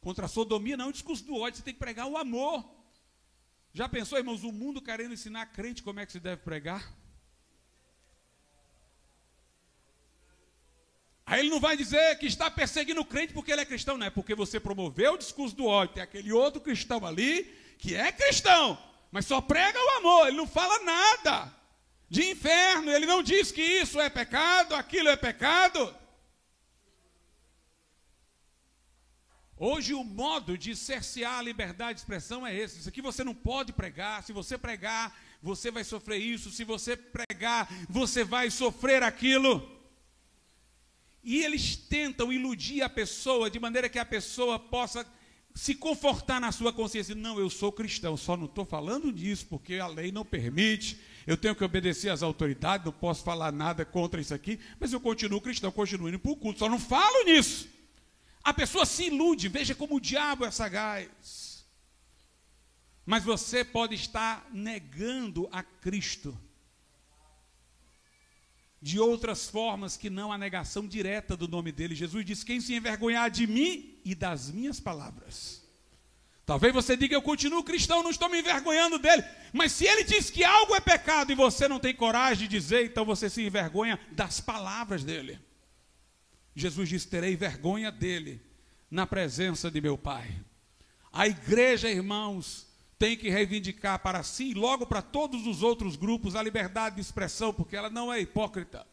[0.02, 2.68] Contra a sodomia, não é discurso do ódio, você tem que pregar o amor.
[3.74, 6.96] Já pensou, irmãos, o mundo querendo ensinar crente como é que se deve pregar?
[11.30, 14.08] Aí ele não vai dizer que está perseguindo o crente porque ele é cristão, não
[14.08, 15.96] é porque você promoveu o discurso do ódio.
[15.96, 20.48] Tem aquele outro cristão ali que é cristão, mas só prega o amor, ele não
[20.48, 21.54] fala nada
[22.10, 25.94] de inferno, ele não diz que isso é pecado, aquilo é pecado.
[29.58, 32.80] Hoje o modo de cercear a liberdade de expressão é esse.
[32.80, 34.24] Isso aqui você não pode pregar.
[34.24, 35.14] Se você pregar,
[35.44, 36.52] você vai sofrer isso.
[36.52, 39.77] Se você pregar, você vai sofrer aquilo.
[41.28, 45.06] E eles tentam iludir a pessoa de maneira que a pessoa possa
[45.54, 47.14] se confortar na sua consciência.
[47.14, 50.98] Não, eu sou cristão, só não estou falando disso porque a lei não permite.
[51.28, 55.02] Eu tenho que obedecer às autoridades, não posso falar nada contra isso aqui, mas eu
[55.02, 57.68] continuo cristão, continuo indo para o culto, só não falo nisso.
[58.42, 61.68] A pessoa se ilude, veja como o diabo é sagaz.
[63.06, 66.40] Mas você pode estar negando a Cristo
[68.82, 71.96] de outras formas que não a negação direta do nome dele.
[71.96, 75.64] Jesus disse: Quem se envergonhar de mim e das minhas palavras.
[76.46, 79.24] Talvez você diga: Eu continuo cristão, não estou me envergonhando dele.
[79.52, 82.86] Mas se ele diz que algo é pecado e você não tem coragem de dizer,
[82.86, 85.40] então você se envergonha das palavras dele.
[86.56, 88.42] Jesus disse: Terei vergonha dele
[88.90, 90.34] na presença de meu Pai.
[91.12, 92.67] A igreja, irmãos,
[93.00, 97.02] tem que reivindicar para si e logo para todos os outros grupos a liberdade de
[97.02, 98.88] expressão, porque ela não é hipócrita.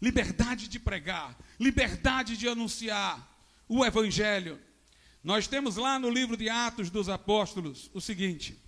[0.00, 3.34] Liberdade de pregar, liberdade de anunciar
[3.68, 4.60] o evangelho.
[5.22, 8.62] Nós temos lá no livro de Atos dos Apóstolos o seguinte: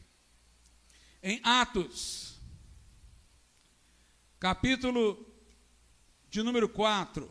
[1.22, 2.40] em Atos,
[4.40, 5.26] capítulo
[6.30, 7.30] de número 4,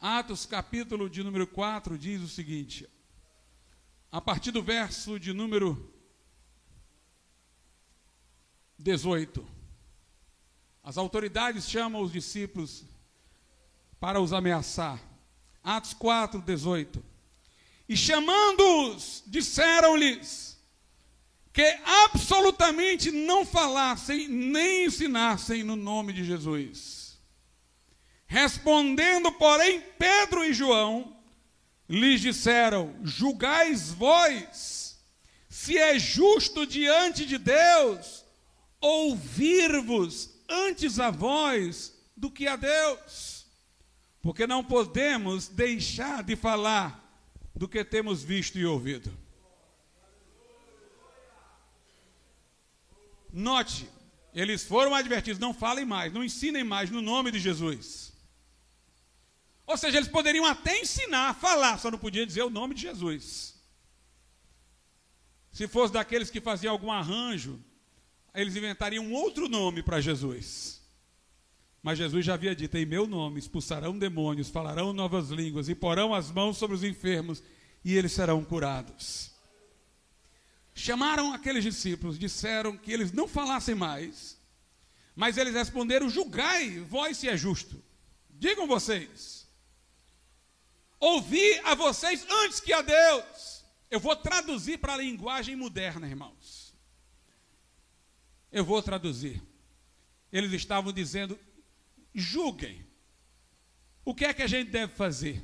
[0.00, 2.88] Atos, capítulo de número 4, diz o seguinte:
[4.10, 5.92] a partir do verso de número
[8.78, 9.46] 18.
[10.82, 12.84] As autoridades chamam os discípulos
[14.00, 14.98] para os ameaçar.
[15.62, 17.04] Atos 4, 18.
[17.86, 20.58] E chamando-os, disseram-lhes
[21.52, 26.99] que absolutamente não falassem nem ensinassem no nome de Jesus.
[28.30, 31.16] Respondendo, porém, Pedro e João
[31.88, 35.00] lhes disseram: Julgais vós
[35.48, 38.24] se é justo diante de Deus
[38.80, 43.46] ouvir-vos antes a vós do que a Deus,
[44.22, 47.04] porque não podemos deixar de falar
[47.52, 49.12] do que temos visto e ouvido.
[53.32, 53.88] Note,
[54.32, 58.09] eles foram advertidos: não falem mais, não ensinem mais no nome de Jesus.
[59.70, 63.54] Ou seja, eles poderiam até ensinar falar, só não podiam dizer o nome de Jesus.
[65.52, 67.56] Se fosse daqueles que faziam algum arranjo,
[68.34, 70.82] eles inventariam um outro nome para Jesus.
[71.80, 76.12] Mas Jesus já havia dito: em meu nome expulsarão demônios, falarão novas línguas e porão
[76.12, 77.40] as mãos sobre os enfermos
[77.84, 79.30] e eles serão curados.
[80.74, 84.36] Chamaram aqueles discípulos, disseram que eles não falassem mais,
[85.14, 87.80] mas eles responderam: julgai, vós se é justo.
[88.30, 89.39] Digam vocês,
[91.00, 93.64] ouvir a vocês antes que a Deus.
[93.90, 96.72] Eu vou traduzir para a linguagem moderna, irmãos.
[98.52, 99.42] Eu vou traduzir.
[100.30, 101.38] Eles estavam dizendo:
[102.14, 102.86] julguem.
[104.04, 105.42] O que é que a gente deve fazer?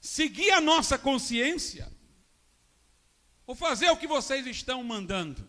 [0.00, 1.90] Seguir a nossa consciência?
[3.46, 5.48] Ou fazer o que vocês estão mandando?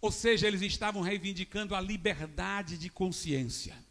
[0.00, 3.85] Ou seja, eles estavam reivindicando a liberdade de consciência.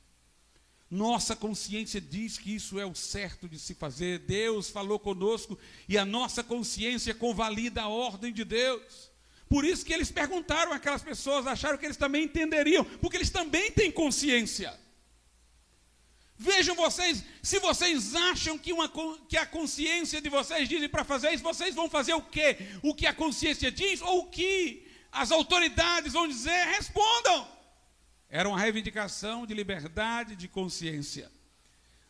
[0.96, 4.20] Nossa consciência diz que isso é o certo de se fazer.
[4.20, 9.12] Deus falou conosco e a nossa consciência convalida a ordem de Deus.
[9.50, 13.70] Por isso que eles perguntaram aquelas pessoas, acharam que eles também entenderiam, porque eles também
[13.72, 14.74] têm consciência.
[16.38, 18.90] Vejam vocês, se vocês acham que, uma,
[19.28, 22.58] que a consciência de vocês dizem para fazer isso, vocês vão fazer o quê?
[22.82, 26.68] O que a consciência diz ou o que as autoridades vão dizer?
[26.68, 27.55] Respondam.
[28.30, 31.32] Era uma reivindicação de liberdade de consciência.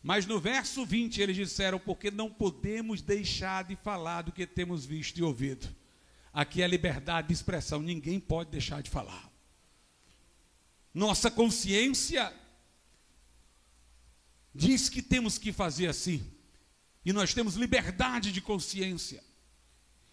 [0.01, 4.85] Mas no verso 20 eles disseram: porque não podemos deixar de falar do que temos
[4.85, 5.67] visto e ouvido.
[6.31, 9.31] Aqui é liberdade de expressão, ninguém pode deixar de falar.
[10.93, 12.31] Nossa consciência
[14.53, 16.23] diz que temos que fazer assim,
[17.03, 19.23] e nós temos liberdade de consciência.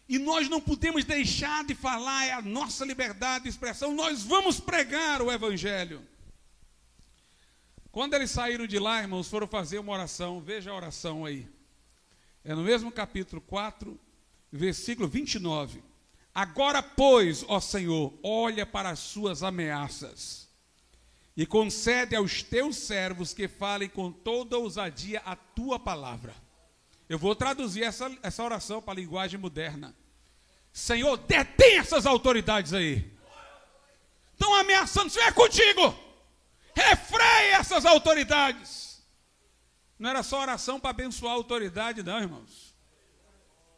[0.08, 3.94] E nós não podemos deixar de falar, é a nossa liberdade de expressão.
[3.94, 6.02] Nós vamos pregar o Evangelho.
[7.90, 10.40] Quando eles saíram de lá, irmãos, foram fazer uma oração.
[10.40, 11.46] Veja a oração aí.
[12.44, 13.98] É no mesmo capítulo 4,
[14.50, 15.82] versículo 29.
[16.34, 20.48] Agora, pois, ó Senhor, olha para as suas ameaças
[21.36, 26.34] e concede aos teus servos que falem com toda ousadia a tua palavra.
[27.08, 29.94] Eu vou traduzir essa, essa oração para a linguagem moderna.
[30.72, 33.12] Senhor, detém essas autoridades aí.
[34.32, 35.94] Estão ameaçando, Senhor, é contigo.
[36.74, 39.02] Refreia essas autoridades.
[39.98, 42.74] Não era só oração para abençoar a autoridade, não, irmãos.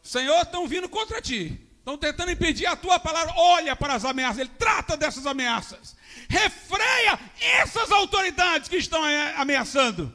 [0.01, 1.61] Senhor, estão vindo contra ti.
[1.77, 3.33] Estão tentando impedir a tua palavra.
[3.37, 4.39] Olha para as ameaças.
[4.39, 5.95] Ele trata dessas ameaças.
[6.27, 9.03] Refreia essas autoridades que estão
[9.35, 10.11] ameaçando.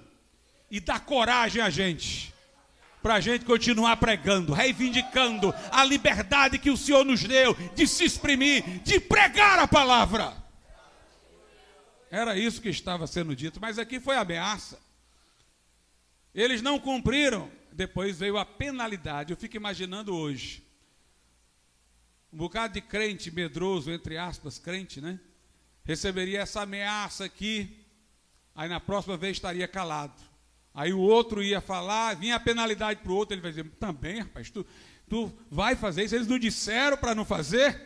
[0.69, 2.35] E dá coragem a gente.
[3.03, 8.05] Para a gente continuar pregando, reivindicando a liberdade que o Senhor nos deu de se
[8.05, 10.37] exprimir, de pregar a palavra.
[12.11, 14.79] Era isso que estava sendo dito, mas aqui foi ameaça.
[16.35, 19.33] Eles não cumpriram, depois veio a penalidade.
[19.33, 20.63] Eu fico imaginando hoje.
[22.33, 25.19] Um bocado de crente medroso, entre aspas, crente, né?
[25.85, 27.85] Receberia essa ameaça aqui,
[28.55, 30.30] aí na próxima vez estaria calado.
[30.81, 34.20] Aí o outro ia falar, vinha a penalidade para o outro, ele vai dizer, também,
[34.20, 34.64] rapaz, tu,
[35.07, 36.14] tu vai fazer isso?
[36.14, 37.78] Eles não disseram para não fazer?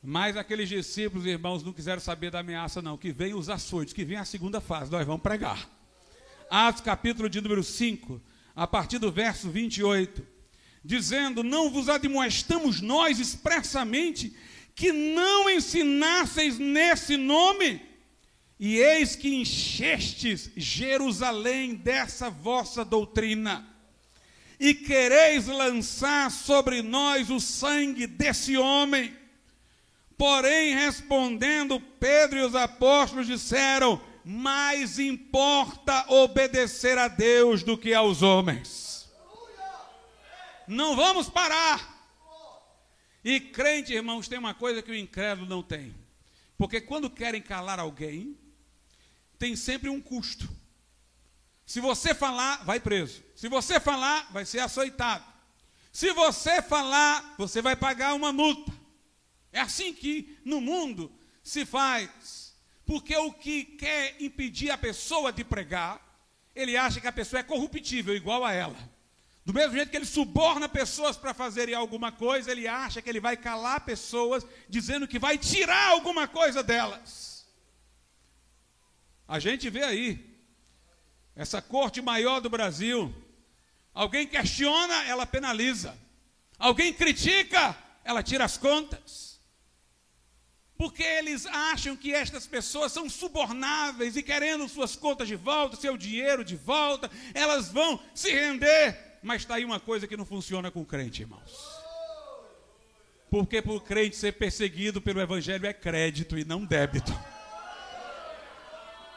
[0.00, 2.96] Mas aqueles discípulos, irmãos, não quiseram saber da ameaça, não.
[2.96, 5.68] Que vem os açoites, que vem a segunda fase, nós vamos pregar.
[6.48, 8.22] Atos capítulo de número 5,
[8.54, 10.24] a partir do verso 28,
[10.84, 14.36] dizendo: Não vos admoestamos nós expressamente
[14.72, 17.93] que não ensinasseis nesse nome,
[18.58, 23.66] e eis que enchestes Jerusalém dessa vossa doutrina,
[24.58, 29.14] e quereis lançar sobre nós o sangue desse homem.
[30.16, 38.22] Porém, respondendo, Pedro e os apóstolos disseram: Mais importa obedecer a Deus do que aos
[38.22, 39.12] homens.
[40.68, 41.92] Não vamos parar.
[43.24, 45.94] E crente, irmãos, tem uma coisa que o incrédulo não tem.
[46.56, 48.38] Porque quando querem calar alguém,
[49.44, 50.48] tem sempre um custo.
[51.66, 53.22] Se você falar, vai preso.
[53.36, 55.22] Se você falar, vai ser açoitado.
[55.92, 58.72] Se você falar, você vai pagar uma multa.
[59.52, 62.54] É assim que no mundo se faz.
[62.86, 66.00] Porque o que quer impedir a pessoa de pregar,
[66.54, 68.78] ele acha que a pessoa é corruptível, igual a ela.
[69.44, 73.20] Do mesmo jeito que ele suborna pessoas para fazerem alguma coisa, ele acha que ele
[73.20, 77.33] vai calar pessoas, dizendo que vai tirar alguma coisa delas.
[79.34, 80.08] A gente vê aí,
[81.34, 83.12] essa corte maior do Brasil,
[83.92, 85.98] alguém questiona, ela penaliza.
[86.56, 89.34] Alguém critica, ela tira as contas
[90.76, 95.96] porque eles acham que estas pessoas são subornáveis e querendo suas contas de volta, seu
[95.96, 99.18] dinheiro de volta, elas vão se render.
[99.20, 101.52] Mas está aí uma coisa que não funciona com o crente, irmãos.
[103.30, 107.12] Porque para o crente ser perseguido pelo Evangelho é crédito e não débito.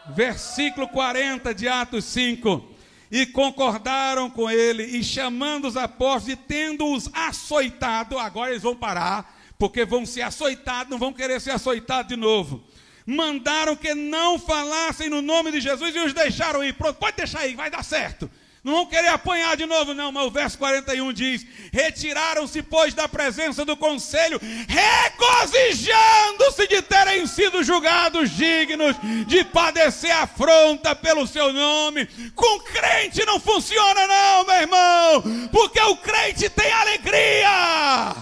[0.09, 2.75] Versículo 40 de Atos 5.
[3.09, 9.37] E concordaram com ele, e chamando os apóstolos, e tendo-os açoitado, agora eles vão parar
[9.57, 12.63] porque vão ser açoitados, não vão querer ser açoitados de novo.
[13.05, 16.73] Mandaram que não falassem no nome de Jesus e os deixaram ir.
[16.73, 18.29] Pronto, pode deixar aí, vai dar certo.
[18.67, 23.07] Não vão querer apanhar de novo, não, mas o verso 41 diz: Retiraram-se, pois, da
[23.07, 32.07] presença do conselho, regozijando-se de terem sido julgados dignos de padecer afronta pelo seu nome.
[32.35, 38.17] Com crente não funciona, não, meu irmão, porque o crente tem alegria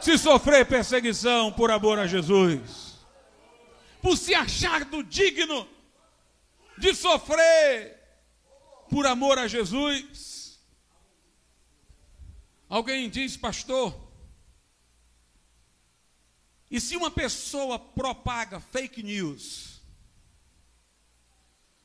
[0.00, 2.98] se sofrer perseguição por amor a Jesus,
[4.02, 5.68] por se achar do digno
[6.76, 7.93] de sofrer
[8.94, 10.56] por amor a Jesus.
[12.68, 13.92] Alguém diz, pastor,
[16.70, 19.82] e se uma pessoa propaga fake news,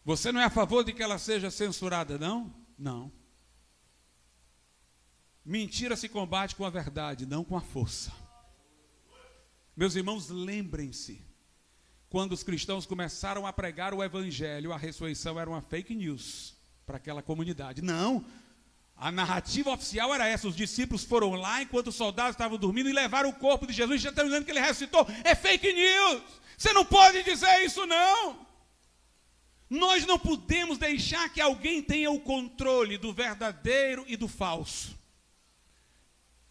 [0.05, 2.53] você não é a favor de que ela seja censurada, não?
[2.77, 3.11] Não.
[5.43, 8.13] Mentira se combate com a verdade, não com a força.
[9.75, 11.25] Meus irmãos, lembrem-se,
[12.07, 16.58] quando os cristãos começaram a pregar o evangelho, a ressurreição era uma fake news
[16.89, 17.83] para aquela comunidade.
[17.83, 18.25] Não,
[18.97, 22.93] a narrativa oficial era essa: os discípulos foram lá enquanto os soldados estavam dormindo e
[22.93, 25.07] levaram o corpo de Jesus, já estão dizendo que ele ressuscitou.
[25.23, 26.23] É fake news.
[26.57, 28.47] Você não pode dizer isso, não.
[29.69, 34.97] Nós não podemos deixar que alguém tenha o controle do verdadeiro e do falso.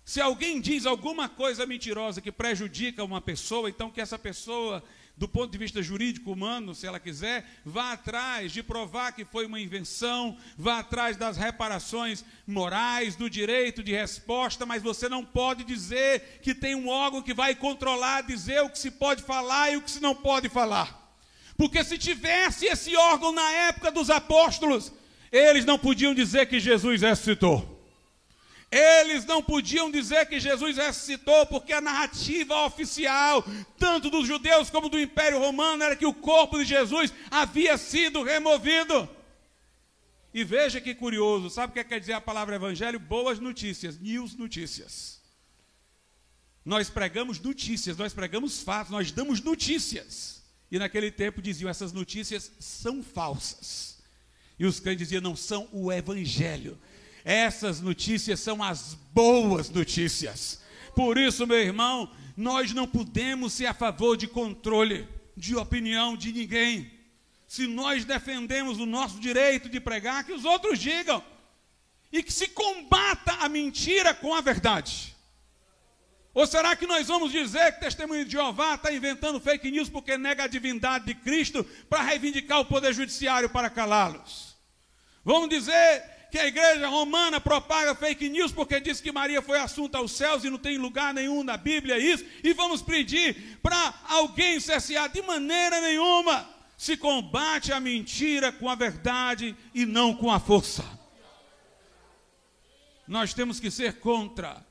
[0.05, 4.85] Se alguém diz alguma coisa mentirosa que prejudica uma pessoa, então que essa pessoa
[5.19, 9.47] do ponto de vista jurídico humano, se ela quiser, vá atrás de provar que foi
[9.47, 15.65] uma invenção, vá atrás das reparações morais, do direito de resposta, mas você não pode
[15.65, 19.77] dizer que tem um órgão que vai controlar, dizer o que se pode falar e
[19.77, 21.13] o que se não pode falar.
[21.57, 24.93] Porque se tivesse esse órgão na época dos apóstolos,
[25.33, 27.78] eles não podiam dizer que Jesus ressuscitou.
[28.71, 33.43] Eles não podiam dizer que Jesus ressuscitou, porque a narrativa oficial,
[33.79, 38.23] tanto dos judeus como do Império Romano, era que o corpo de Jesus havia sido
[38.23, 39.09] removido.
[40.35, 43.01] E veja que curioso, sabe o que quer dizer a palavra evangelho?
[43.01, 45.19] Boas notícias, news notícias.
[46.63, 50.43] Nós pregamos notícias, nós pregamos fatos, nós damos notícias.
[50.71, 53.99] E naquele tempo diziam: essas notícias são falsas.
[54.59, 56.79] E os crentes diziam: não são o evangelho.
[57.29, 60.63] Essas notícias são as boas notícias.
[60.97, 65.07] Por isso, meu irmão, nós não podemos ser a favor de controle
[65.37, 66.91] de opinião de ninguém.
[67.47, 71.23] Se nós defendemos o nosso direito de pregar, que os outros digam.
[72.11, 75.15] E que se combata a mentira com a verdade.
[76.33, 80.17] Ou será que nós vamos dizer que testemunho de Jeová está inventando fake news porque
[80.17, 84.57] nega a divindade de Cristo para reivindicar o poder judiciário para calá-los?
[85.23, 89.99] Vamos dizer que a igreja romana propaga fake news porque diz que Maria foi assunta
[89.99, 94.61] aos céus e não tem lugar nenhum na Bíblia isso, e vamos pedir para alguém
[94.61, 96.49] cessear de maneira nenhuma.
[96.77, 100.85] Se combate a mentira com a verdade e não com a força.
[103.07, 104.65] Nós temos que ser contra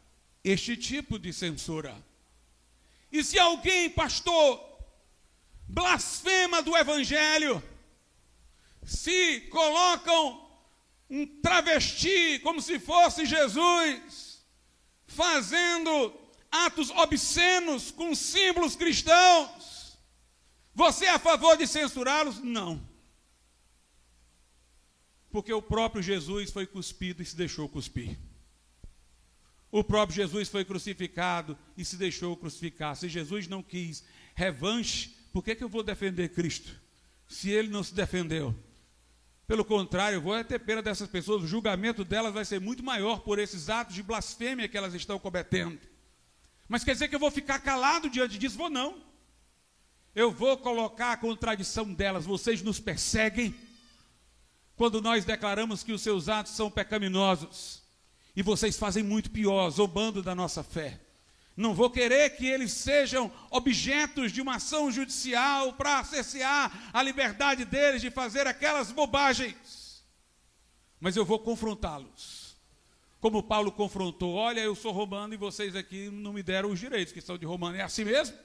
[0.44, 1.94] este tipo de censura.
[3.12, 4.64] E se alguém, pastor,
[5.68, 7.62] blasfema do evangelho,
[8.86, 10.47] se colocam
[11.10, 14.46] um travesti, como se fosse Jesus,
[15.06, 16.14] fazendo
[16.52, 19.98] atos obscenos com símbolos cristãos.
[20.74, 22.40] Você é a favor de censurá-los?
[22.40, 22.88] Não.
[25.30, 28.18] Porque o próprio Jesus foi cuspido e se deixou cuspir.
[29.72, 32.96] O próprio Jesus foi crucificado e se deixou crucificar.
[32.96, 34.04] Se Jesus não quis
[34.34, 36.80] revanche, por que, que eu vou defender Cristo?
[37.28, 38.56] Se ele não se defendeu.
[39.48, 43.22] Pelo contrário, eu vou ter pena dessas pessoas, o julgamento delas vai ser muito maior
[43.22, 45.80] por esses atos de blasfêmia que elas estão cometendo.
[46.68, 48.58] Mas quer dizer que eu vou ficar calado diante disso?
[48.58, 49.02] Vou não.
[50.14, 52.26] Eu vou colocar a contradição delas.
[52.26, 53.56] Vocês nos perseguem
[54.76, 57.82] quando nós declaramos que os seus atos são pecaminosos.
[58.36, 61.00] E vocês fazem muito pior, zombando da nossa fé.
[61.58, 67.66] Não vou querer que eles sejam objetos de uma ação judicial para acessear a liberdade
[67.66, 70.06] deles de fazer aquelas bobagens.
[71.00, 72.56] Mas eu vou confrontá-los.
[73.20, 77.12] Como Paulo confrontou: olha, eu sou romano e vocês aqui não me deram os direitos
[77.12, 77.76] que são de romano.
[77.76, 78.38] É assim mesmo?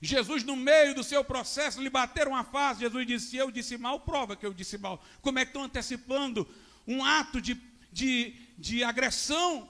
[0.00, 2.80] Jesus, no meio do seu processo, lhe bateram a face.
[2.80, 5.00] Jesus disse: Eu disse mal, prova que eu disse mal.
[5.22, 6.44] Como é que estão antecipando
[6.88, 7.54] um ato de,
[7.92, 9.68] de, de agressão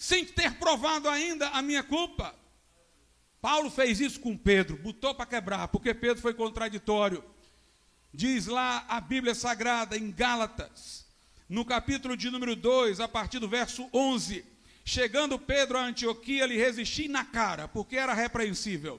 [0.00, 2.34] sem ter provado ainda a minha culpa.
[3.38, 7.22] Paulo fez isso com Pedro, botou para quebrar, porque Pedro foi contraditório.
[8.12, 11.06] Diz lá a Bíblia Sagrada em Gálatas,
[11.46, 14.42] no capítulo de número 2, a partir do verso 11:
[14.86, 18.98] Chegando Pedro a Antioquia, lhe resisti na cara, porque era repreensível.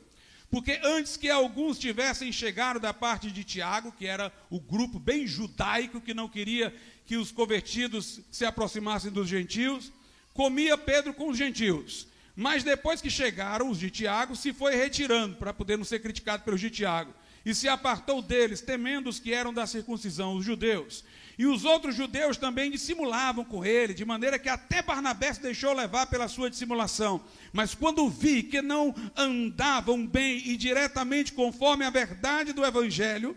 [0.52, 5.26] Porque antes que alguns tivessem chegado da parte de Tiago, que era o grupo bem
[5.26, 6.72] judaico que não queria
[7.08, 9.92] que os convertidos se aproximassem dos gentios,
[10.34, 12.08] comia Pedro com os gentios.
[12.36, 16.44] Mas depois que chegaram os de Tiago, se foi retirando para poder não ser criticado
[16.44, 17.14] pelos de Tiago.
[17.46, 21.04] E se apartou deles, temendo os que eram da circuncisão, os judeus.
[21.38, 25.74] E os outros judeus também dissimulavam com ele, de maneira que até Barnabé se deixou
[25.74, 27.24] levar pela sua dissimulação.
[27.52, 33.36] Mas quando vi que não andavam bem e diretamente conforme a verdade do evangelho,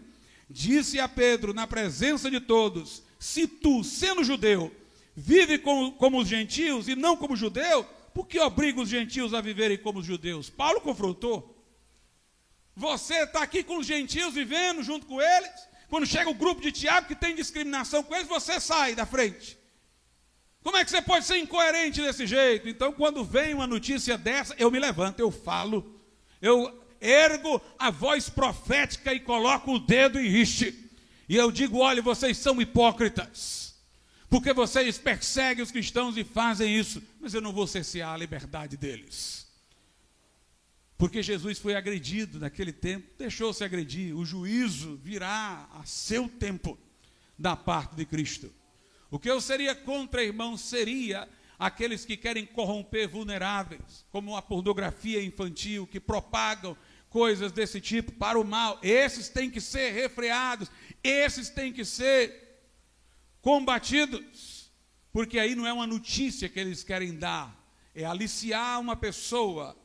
[0.50, 4.70] disse a Pedro, na presença de todos: Se tu, sendo judeu,
[5.14, 9.40] vive como, como os gentios e não como judeu, por que obriga os gentios a
[9.40, 10.50] viverem como os judeus?
[10.50, 11.50] Paulo confrontou.
[12.76, 15.68] Você está aqui com os gentios vivendo junto com eles.
[15.88, 19.56] Quando chega o grupo de Tiago que tem discriminação com eles, você sai da frente.
[20.62, 22.68] Como é que você pode ser incoerente desse jeito?
[22.68, 26.00] Então, quando vem uma notícia dessa, eu me levanto, eu falo,
[26.40, 30.90] eu ergo a voz profética e coloco o dedo em riste.
[31.28, 33.63] E eu digo: olha, vocês são hipócritas
[34.34, 38.76] porque vocês perseguem os cristãos e fazem isso, mas eu não vou cessear a liberdade
[38.76, 39.46] deles.
[40.98, 46.76] Porque Jesus foi agredido naquele tempo, deixou-se agredir, o juízo virá a seu tempo
[47.38, 48.52] da parte de Cristo.
[49.08, 55.22] O que eu seria contra, irmãos, seria aqueles que querem corromper vulneráveis, como a pornografia
[55.22, 56.76] infantil, que propagam
[57.08, 58.80] coisas desse tipo para o mal.
[58.82, 60.68] Esses têm que ser refreados,
[61.04, 62.43] esses têm que ser
[63.44, 64.72] combatidos,
[65.12, 67.54] porque aí não é uma notícia que eles querem dar,
[67.94, 69.76] é aliciar uma pessoa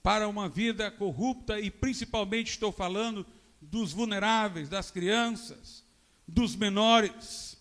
[0.00, 3.26] para uma vida corrupta e principalmente estou falando
[3.60, 5.84] dos vulneráveis, das crianças,
[6.26, 7.58] dos menores.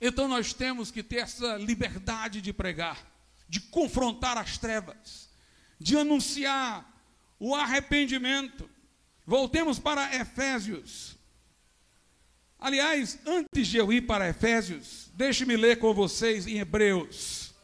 [0.00, 3.04] Então nós temos que ter essa liberdade de pregar,
[3.48, 5.28] de confrontar as trevas,
[5.78, 6.88] de anunciar
[7.36, 8.70] o arrependimento.
[9.26, 11.18] Voltemos para Efésios.
[12.60, 17.54] Aliás, antes de eu ir para Efésios, deixe-me ler com vocês em Hebreus.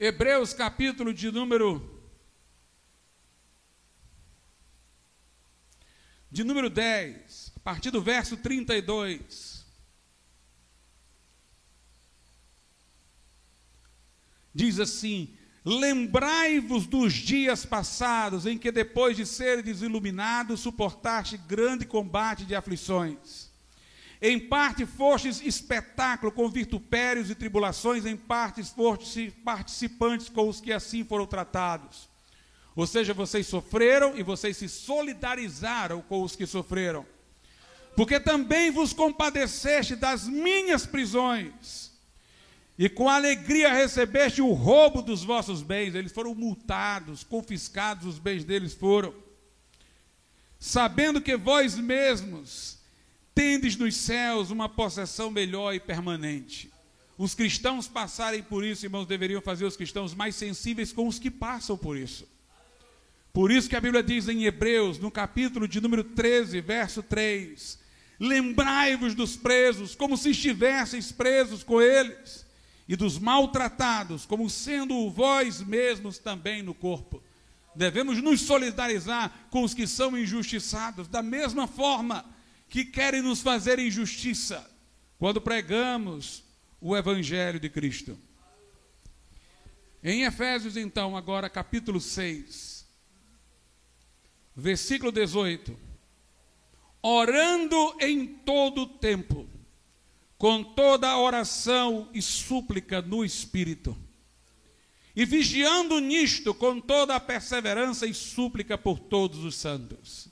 [0.00, 1.98] Hebreus, capítulo de número
[6.30, 9.66] de número 10, a partir do verso 32.
[14.54, 15.37] Diz assim:
[15.68, 23.50] Lembrai-vos dos dias passados, em que depois de seres iluminados, suportaste grande combate de aflições.
[24.22, 30.72] Em parte fostes espetáculo com vitupérios e tribulações, em parte fostes participantes com os que
[30.72, 32.08] assim foram tratados.
[32.74, 37.04] Ou seja, vocês sofreram e vocês se solidarizaram com os que sofreram.
[37.94, 41.87] Porque também vos compadeceste das minhas prisões
[42.78, 45.96] e com alegria recebeste o roubo dos vossos bens.
[45.96, 49.12] Eles foram multados, confiscados, os bens deles foram.
[50.60, 52.78] Sabendo que vós mesmos
[53.34, 56.70] tendes nos céus uma possessão melhor e permanente.
[57.16, 61.32] Os cristãos passarem por isso, irmãos, deveriam fazer os cristãos mais sensíveis com os que
[61.32, 62.28] passam por isso.
[63.32, 67.78] Por isso que a Bíblia diz em Hebreus, no capítulo de número 13, verso 3:
[68.20, 72.46] Lembrai-vos dos presos, como se estivesseis presos com eles
[72.88, 77.22] e dos maltratados, como sendo vós mesmos também no corpo.
[77.74, 82.24] Devemos nos solidarizar com os que são injustiçados, da mesma forma
[82.68, 84.68] que querem nos fazer injustiça,
[85.18, 86.42] quando pregamos
[86.80, 88.18] o Evangelho de Cristo.
[90.02, 92.86] Em Efésios, então, agora capítulo 6,
[94.56, 95.76] versículo 18:
[97.02, 99.46] Orando em todo tempo,
[100.38, 103.96] com toda a oração e súplica no Espírito,
[105.14, 110.28] e vigiando nisto com toda a perseverança e súplica por todos os santos.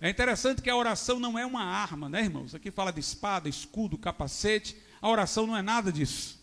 [0.00, 2.54] É interessante que a oração não é uma arma, né, irmãos?
[2.54, 4.76] Aqui fala de espada, escudo, capacete.
[5.00, 6.36] A oração não é nada disso.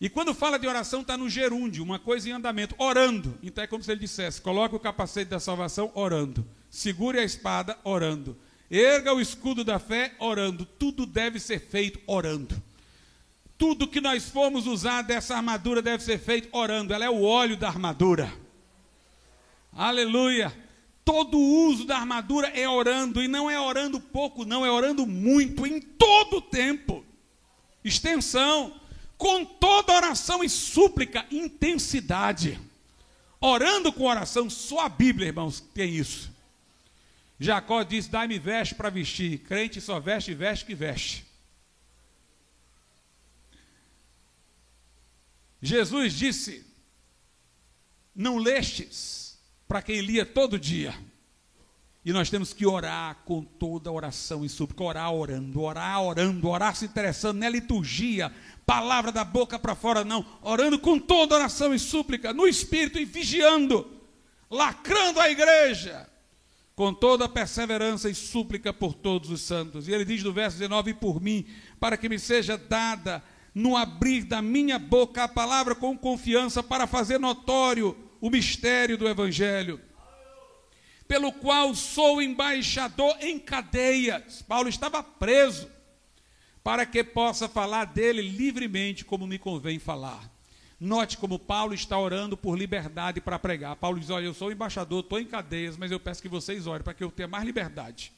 [0.00, 3.38] E quando fala de oração, está no gerúndio, uma coisa em andamento, orando.
[3.42, 7.78] Então é como se ele dissesse: coloque o capacete da salvação orando, segure a espada
[7.82, 8.38] orando,
[8.70, 10.64] Erga o escudo da fé orando.
[10.64, 12.60] Tudo deve ser feito orando.
[13.56, 16.92] Tudo que nós formos usar dessa armadura deve ser feito orando.
[16.92, 18.32] Ela é o óleo da armadura.
[19.72, 20.52] Aleluia.
[21.04, 23.22] Todo o uso da armadura é orando.
[23.22, 24.66] E não é orando pouco, não.
[24.66, 27.04] É orando muito, em todo o tempo.
[27.84, 28.74] Extensão.
[29.16, 32.60] Com toda oração e súplica, intensidade.
[33.40, 36.30] Orando com oração, só a Bíblia, irmãos, tem isso.
[37.38, 39.38] Jacó disse: Dai-me veste para vestir.
[39.40, 41.26] Crente só veste, veste que veste.
[45.60, 46.64] Jesus disse:
[48.14, 50.94] Não lestes para quem lia todo dia.
[52.04, 56.76] E nós temos que orar com toda oração e súplica, orar orando, orar orando, orar
[56.76, 58.32] se interessando, não é liturgia,
[58.64, 60.24] palavra da boca para fora, não.
[60.40, 63.90] Orando com toda oração e súplica, no espírito e vigiando,
[64.48, 66.08] lacrando a igreja,
[66.76, 69.88] com toda perseverança e súplica por todos os santos.
[69.88, 71.46] E ele diz no verso 19: E por mim,
[71.80, 73.24] para que me seja dada
[73.54, 79.08] no abrir da minha boca a palavra com confiança para fazer notório o mistério do
[79.08, 79.80] Evangelho,
[81.08, 84.42] pelo qual sou embaixador em cadeias.
[84.42, 85.70] Paulo estava preso,
[86.62, 90.35] para que possa falar dele livremente, como me convém falar.
[90.78, 93.76] Note como Paulo está orando por liberdade para pregar.
[93.76, 96.82] Paulo diz: Olha, eu sou embaixador, estou em cadeias, mas eu peço que vocês orem
[96.82, 98.12] para que eu tenha mais liberdade,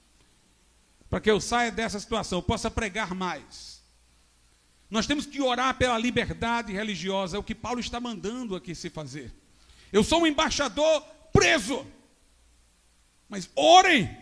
[1.09, 3.79] para que eu saia dessa situação, possa pregar mais.
[4.91, 8.91] Nós temos que orar pela liberdade religiosa, é o que Paulo está mandando aqui se
[8.91, 9.33] fazer.
[9.93, 11.03] Eu sou um embaixador
[11.33, 11.87] preso,
[13.29, 14.17] mas orem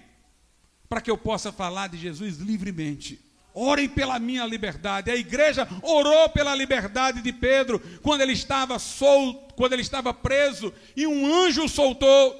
[0.88, 3.25] para que eu possa falar de Jesus livremente.
[3.58, 5.10] Orem pela minha liberdade.
[5.10, 10.74] A igreja orou pela liberdade de Pedro quando ele estava solto, quando ele estava preso,
[10.94, 12.38] e um anjo soltou.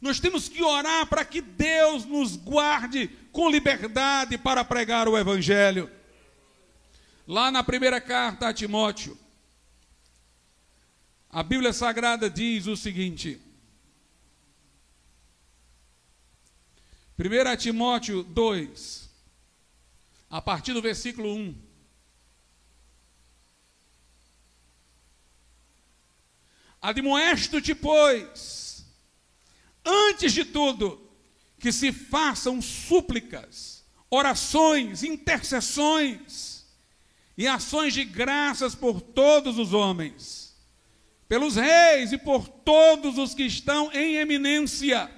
[0.00, 5.90] Nós temos que orar para que Deus nos guarde com liberdade para pregar o Evangelho.
[7.28, 9.18] Lá na primeira carta a Timóteo,
[11.28, 13.38] a Bíblia Sagrada diz o seguinte:
[17.18, 19.05] 1 Timóteo 2,
[20.30, 21.66] a partir do versículo 1.
[26.80, 28.86] Admoesto-te, pois,
[29.84, 31.10] antes de tudo,
[31.58, 36.64] que se façam súplicas, orações, intercessões
[37.36, 40.54] e ações de graças por todos os homens,
[41.28, 45.10] pelos reis e por todos os que estão em eminência,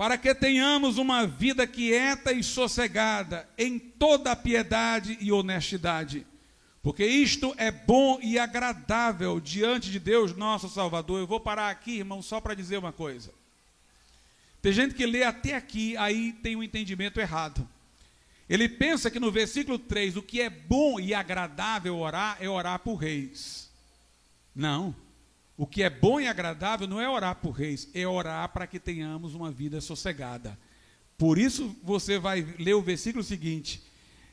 [0.00, 6.26] para que tenhamos uma vida quieta e sossegada em toda piedade e honestidade,
[6.82, 11.20] porque isto é bom e agradável diante de Deus, nosso Salvador.
[11.20, 13.30] Eu vou parar aqui, irmão, só para dizer uma coisa.
[14.62, 17.68] Tem gente que lê até aqui, aí tem um entendimento errado.
[18.48, 22.78] Ele pensa que no versículo 3, o que é bom e agradável orar é orar
[22.78, 23.70] por reis.
[24.56, 24.96] Não.
[25.60, 28.80] O que é bom e agradável não é orar por reis, é orar para que
[28.80, 30.58] tenhamos uma vida sossegada.
[31.18, 33.82] Por isso você vai ler o versículo seguinte: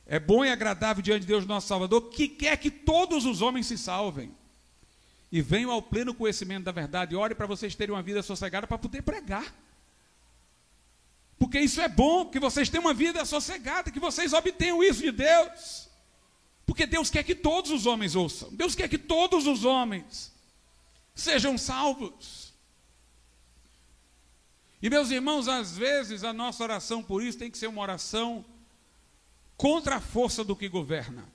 [0.05, 3.67] É bom e agradável diante de Deus nosso Salvador, que quer que todos os homens
[3.67, 4.31] se salvem
[5.29, 7.13] e venham ao pleno conhecimento da verdade.
[7.13, 9.53] Ore para vocês terem uma vida sossegada para poder pregar.
[11.37, 15.11] Porque isso é bom, que vocês tenham uma vida sossegada, que vocês obtenham isso de
[15.11, 15.89] Deus.
[16.65, 18.47] Porque Deus quer que todos os homens ouçam.
[18.53, 20.36] Deus quer que todos os homens
[21.21, 22.53] sejam salvos.
[24.81, 28.45] E meus irmãos, às vezes a nossa oração por isso tem que ser uma oração
[29.57, 31.25] contra a força do que governa.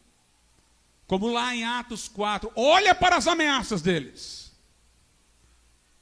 [1.07, 4.53] Como lá em Atos 4, olha para as ameaças deles.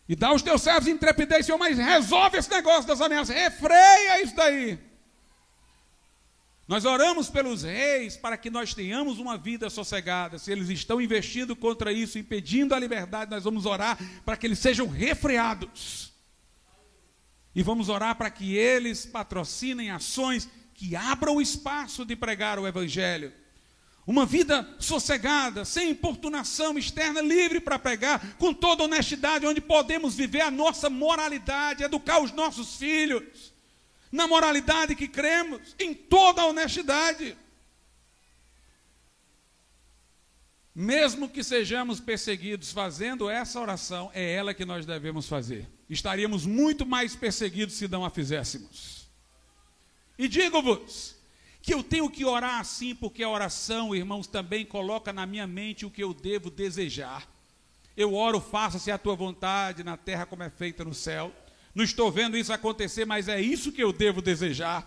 [0.07, 4.37] E dá aos teus servos intrepidez, Senhor, mas resolve esse negócio das ameaças, refreia isso
[4.37, 4.79] daí.
[6.71, 10.39] Nós oramos pelos reis para que nós tenhamos uma vida sossegada.
[10.39, 14.61] Se eles estão investindo contra isso, impedindo a liberdade, nós vamos orar para que eles
[14.61, 16.13] sejam refreados.
[17.53, 23.33] E vamos orar para que eles patrocinem ações que abram espaço de pregar o Evangelho.
[24.07, 30.43] Uma vida sossegada, sem importunação externa, livre para pregar, com toda honestidade, onde podemos viver
[30.43, 33.50] a nossa moralidade, educar os nossos filhos,
[34.11, 37.37] na moralidade que cremos, em toda a honestidade.
[40.75, 45.69] Mesmo que sejamos perseguidos fazendo essa oração, é ela que nós devemos fazer.
[45.89, 49.09] Estaríamos muito mais perseguidos se não a fizéssemos.
[50.19, 51.17] E digo-vos,
[51.63, 55.85] que eu tenho que orar assim, porque a oração, irmãos, também coloca na minha mente
[55.85, 57.29] o que eu devo desejar.
[57.97, 61.35] Eu oro, faça-se a tua vontade na terra como é feita no céu.
[61.75, 64.87] Não estou vendo isso acontecer, mas é isso que eu devo desejar.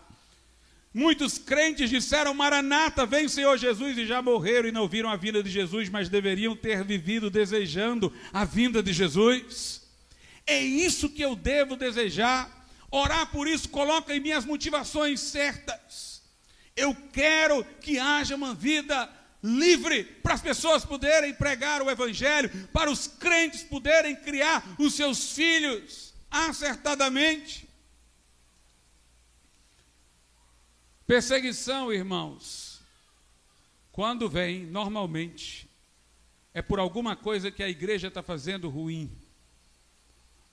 [0.93, 5.41] Muitos crentes disseram: Maranata, vem Senhor Jesus, e já morreram e não viram a vinda
[5.41, 9.81] de Jesus, mas deveriam ter vivido desejando a vinda de Jesus.
[10.45, 12.61] É isso que eu devo desejar.
[12.91, 16.21] Orar por isso coloca em mim as motivações certas.
[16.75, 19.09] Eu quero que haja uma vida
[19.41, 25.33] livre para as pessoas poderem pregar o Evangelho, para os crentes poderem criar os seus
[25.33, 27.69] filhos acertadamente.
[31.05, 32.81] Perseguição, irmãos,
[33.91, 35.69] quando vem, normalmente,
[36.53, 39.11] é por alguma coisa que a igreja está fazendo ruim.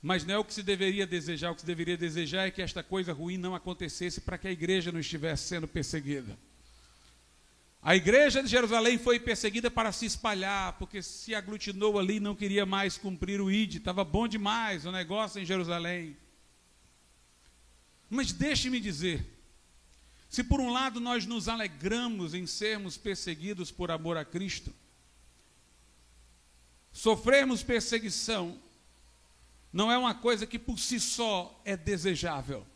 [0.03, 2.61] Mas não é o que se deveria desejar, o que se deveria desejar é que
[2.61, 6.39] esta coisa ruim não acontecesse para que a igreja não estivesse sendo perseguida.
[7.83, 12.37] A igreja de Jerusalém foi perseguida para se espalhar, porque se aglutinou ali e não
[12.37, 16.15] queria mais cumprir o ID, estava bom demais o negócio em Jerusalém.
[18.09, 19.25] Mas deixe-me dizer,
[20.29, 24.75] se por um lado nós nos alegramos em sermos perseguidos por amor a Cristo,
[26.93, 28.61] sofrermos perseguição
[29.73, 32.67] não é uma coisa que por si só é desejável.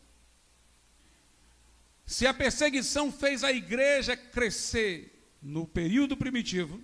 [2.05, 6.81] Se a perseguição fez a igreja crescer no período primitivo,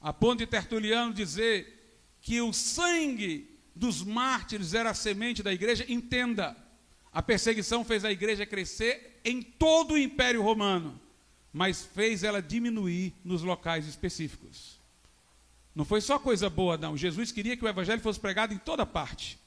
[0.00, 5.84] a ponto de Tertuliano dizer que o sangue dos mártires era a semente da igreja,
[5.88, 6.56] entenda,
[7.12, 11.00] a perseguição fez a igreja crescer em todo o Império Romano,
[11.52, 14.78] mas fez ela diminuir nos locais específicos.
[15.74, 16.96] Não foi só coisa boa, não.
[16.96, 19.38] Jesus queria que o evangelho fosse pregado em toda parte.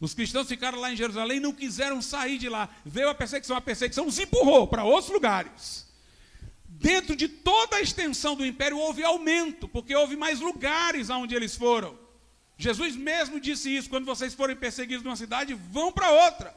[0.00, 2.68] Os cristãos ficaram lá em Jerusalém e não quiseram sair de lá.
[2.84, 5.86] Veio a perseguição, a perseguição os empurrou para outros lugares.
[6.66, 11.54] Dentro de toda a extensão do império houve aumento, porque houve mais lugares aonde eles
[11.56, 11.98] foram.
[12.58, 16.54] Jesus mesmo disse isso: quando vocês forem perseguidos numa cidade, vão para outra.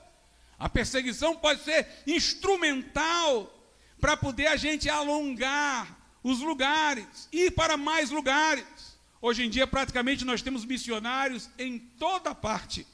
[0.57, 3.53] A perseguição pode ser instrumental
[4.01, 8.65] para poder a gente alongar os lugares, ir para mais lugares.
[9.21, 12.85] Hoje em dia, praticamente, nós temos missionários em toda parte.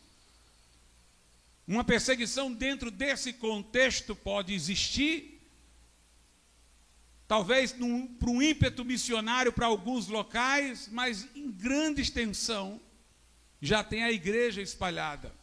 [1.68, 5.42] Uma perseguição dentro desse contexto pode existir,
[7.28, 12.82] talvez para um ímpeto missionário para alguns locais, mas em grande extensão
[13.62, 15.34] já tem a igreja espalhada.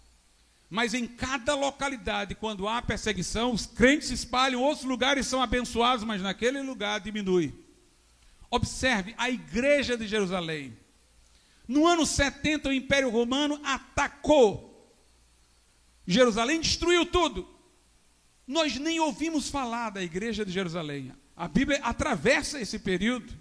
[0.69, 6.05] Mas em cada localidade, quando há perseguição, os crentes se espalham, outros lugares são abençoados,
[6.05, 7.53] mas naquele lugar diminui.
[8.51, 10.77] Observe a igreja de Jerusalém.
[11.67, 14.70] No ano 70, o Império Romano atacou
[16.12, 17.49] Jerusalém, destruiu tudo.
[18.47, 21.12] Nós nem ouvimos falar da igreja de Jerusalém.
[21.37, 23.32] A Bíblia atravessa esse período.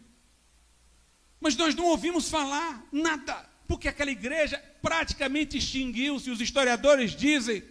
[1.39, 6.29] Mas nós não ouvimos falar nada, porque aquela igreja praticamente extinguiu-se.
[6.29, 7.63] Os historiadores dizem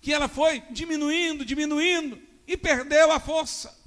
[0.00, 3.77] que ela foi diminuindo, diminuindo e perdeu a força.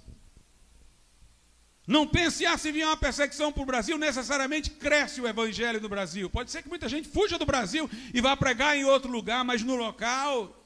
[1.92, 5.90] Não pense, ah, se vier uma perseguição para o Brasil, necessariamente cresce o evangelho no
[5.90, 6.30] Brasil.
[6.30, 9.62] Pode ser que muita gente fuja do Brasil e vá pregar em outro lugar, mas
[9.62, 10.58] no local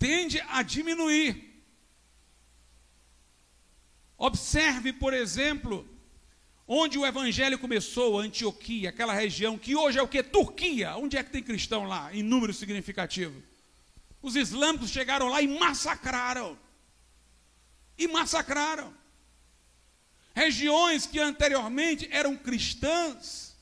[0.00, 1.62] tende a diminuir.
[4.18, 5.88] Observe, por exemplo,
[6.66, 10.24] onde o evangelho começou, Antioquia, aquela região que hoje é o que?
[10.24, 10.96] Turquia.
[10.96, 13.40] Onde é que tem cristão lá, em número significativo?
[14.20, 16.58] Os islâmicos chegaram lá e massacraram.
[17.96, 19.01] E massacraram
[20.34, 23.56] regiões que anteriormente eram cristãs,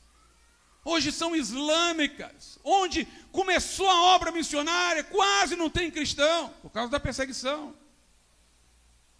[0.84, 7.01] hoje são islâmicas, onde começou a obra missionária, quase não tem cristão, por causa da
[7.01, 7.76] perseguição.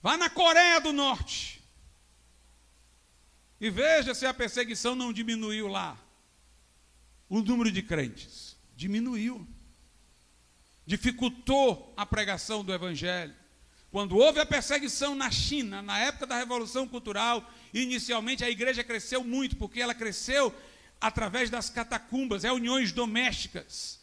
[0.02, 1.62] Vá na Coreia do Norte
[3.60, 5.98] e veja se a perseguição não diminuiu lá.
[7.28, 9.47] O número de crentes diminuiu,
[10.86, 13.35] dificultou a pregação do Evangelho.
[13.91, 19.25] Quando houve a perseguição na China, na época da Revolução Cultural, inicialmente a igreja cresceu
[19.25, 20.55] muito, porque ela cresceu
[21.01, 23.99] através das catacumbas, reuniões domésticas.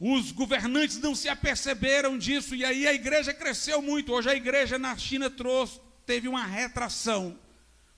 [0.00, 4.12] Os governantes não se aperceberam disso, e aí a igreja cresceu muito.
[4.12, 7.38] Hoje a igreja na China trouxe, teve uma retração,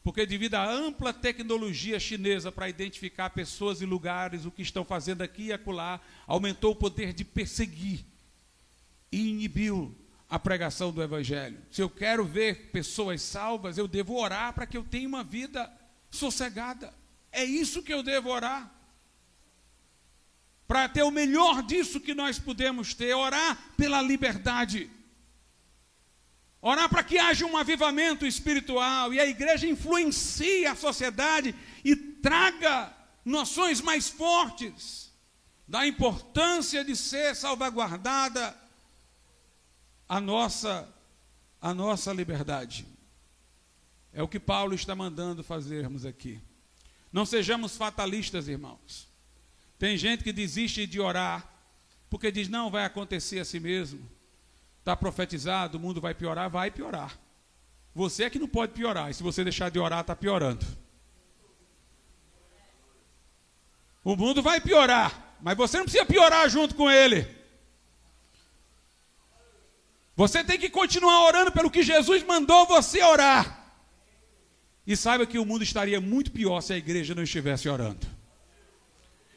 [0.03, 5.23] porque devido à ampla tecnologia chinesa para identificar pessoas e lugares, o que estão fazendo
[5.23, 8.05] aqui e acolá, aumentou o poder de perseguir
[9.13, 9.95] e inibiu
[10.31, 11.61] a pregação do Evangelho.
[11.73, 15.71] Se eu quero ver pessoas salvas, eu devo orar para que eu tenha uma vida
[16.09, 16.95] sossegada.
[17.33, 18.73] É isso que eu devo orar.
[20.69, 24.89] Para ter o melhor disso que nós podemos ter, orar pela liberdade.
[26.63, 32.95] Orar para que haja um avivamento espiritual e a igreja influencie a sociedade e traga
[33.25, 35.13] noções mais fortes
[35.67, 38.60] da importância de ser salvaguardada
[40.11, 40.93] a nossa
[41.63, 42.85] a nossa liberdade.
[44.13, 46.41] É o que Paulo está mandando fazermos aqui.
[47.13, 49.09] Não sejamos fatalistas, irmãos.
[49.79, 51.49] Tem gente que desiste de orar
[52.09, 54.05] porque diz: não, vai acontecer assim mesmo.
[54.81, 57.17] Está profetizado, o mundo vai piorar, vai piorar.
[57.95, 60.67] Você é que não pode piorar, e se você deixar de orar, está piorando.
[64.03, 67.40] O mundo vai piorar, mas você não precisa piorar junto com ele.
[70.21, 73.73] Você tem que continuar orando pelo que Jesus mandou você orar.
[74.87, 78.07] E saiba que o mundo estaria muito pior se a igreja não estivesse orando.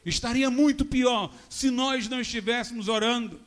[0.05, 3.39] Estaria muito pior se nós não estivéssemos orando.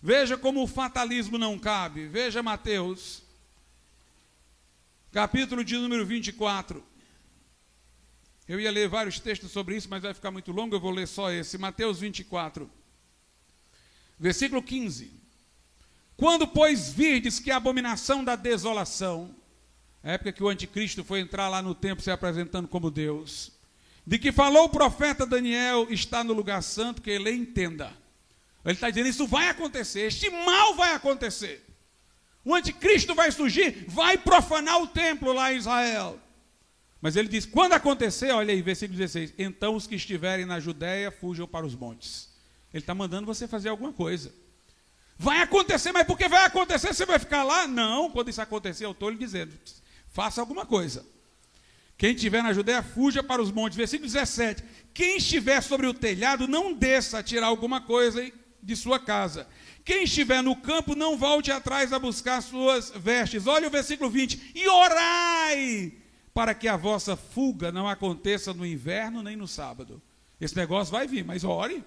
[0.00, 2.06] Veja como o fatalismo não cabe.
[2.06, 3.24] Veja Mateus,
[5.10, 6.84] capítulo de número 24.
[8.46, 11.08] Eu ia ler vários textos sobre isso, mas vai ficar muito longo, eu vou ler
[11.08, 11.58] só esse.
[11.58, 12.70] Mateus 24,
[14.20, 15.23] versículo 15.
[16.16, 19.34] Quando, pois, virdes que a abominação da desolação,
[20.02, 23.52] época que o anticristo foi entrar lá no templo se apresentando como Deus,
[24.06, 27.92] de que falou o profeta Daniel, está no lugar santo, que ele entenda.
[28.64, 31.64] Ele está dizendo: isso vai acontecer, este mal vai acontecer.
[32.44, 36.20] O anticristo vai surgir, vai profanar o templo lá em Israel.
[37.00, 41.10] Mas ele diz: quando acontecer, olha aí, versículo 16: então os que estiverem na Judéia
[41.10, 42.30] fujam para os montes.
[42.72, 44.32] Ele está mandando você fazer alguma coisa.
[45.18, 47.66] Vai acontecer, mas porque vai acontecer, você vai ficar lá?
[47.66, 49.56] Não, quando isso acontecer, eu estou lhe dizendo,
[50.08, 51.06] faça alguma coisa.
[51.96, 53.76] Quem estiver na Judéia, fuja para os montes.
[53.76, 54.64] Versículo 17.
[54.92, 58.30] Quem estiver sobre o telhado, não desça a tirar alguma coisa
[58.62, 59.46] de sua casa.
[59.84, 63.46] Quem estiver no campo, não volte atrás a buscar suas vestes.
[63.46, 64.52] Olha o versículo 20.
[64.54, 65.92] E orai
[66.32, 70.02] para que a vossa fuga não aconteça no inverno nem no sábado.
[70.40, 71.84] Esse negócio vai vir, mas ore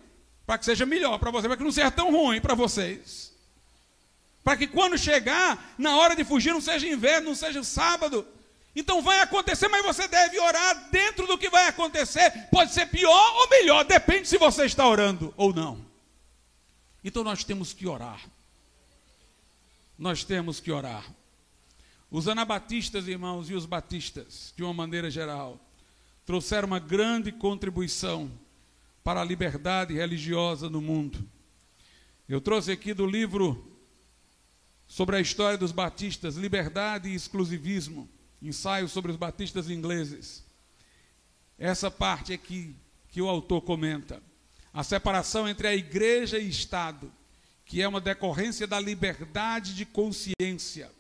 [0.47, 3.33] para que seja melhor para você, para que não seja tão ruim para vocês.
[4.45, 8.25] Para que quando chegar, na hora de fugir, não seja inverno, não seja sábado.
[8.73, 12.47] Então vai acontecer, mas você deve orar dentro do que vai acontecer.
[12.49, 15.85] Pode ser pior ou melhor, depende se você está orando ou não.
[17.03, 18.21] Então nós temos que orar.
[19.99, 21.03] Nós temos que orar.
[22.09, 25.59] Os anabatistas, irmãos, e os batistas, de uma maneira geral,
[26.25, 28.31] trouxeram uma grande contribuição
[29.07, 31.25] para a liberdade religiosa no mundo.
[32.27, 33.65] Eu trouxe aqui do livro
[34.85, 38.09] sobre a história dos batistas, Liberdade e Exclusivismo,
[38.41, 40.43] ensaio sobre os batistas ingleses.
[41.57, 42.75] Essa parte aqui
[43.07, 44.21] que o autor comenta,
[44.73, 47.09] a separação entre a igreja e Estado,
[47.63, 50.91] que é uma decorrência da liberdade de consciência,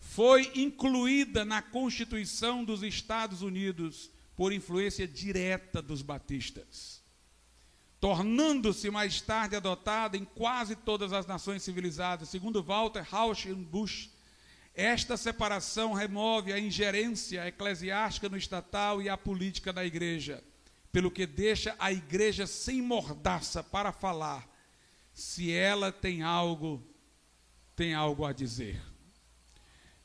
[0.00, 6.97] foi incluída na Constituição dos Estados Unidos por influência direta dos batistas,
[8.00, 12.28] tornando-se mais tarde adotada em quase todas as nações civilizadas.
[12.28, 13.04] Segundo Walter
[13.68, 14.10] Bush,
[14.74, 20.42] esta separação remove a ingerência eclesiástica no estatal e a política da igreja,
[20.92, 24.48] pelo que deixa a igreja sem mordaça para falar,
[25.12, 26.86] se ela tem algo,
[27.74, 28.80] tem algo a dizer.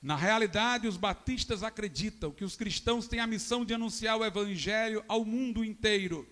[0.02, 5.06] Na realidade, os batistas acreditam que os cristãos têm a missão de anunciar o evangelho
[5.08, 6.28] ao mundo inteiro.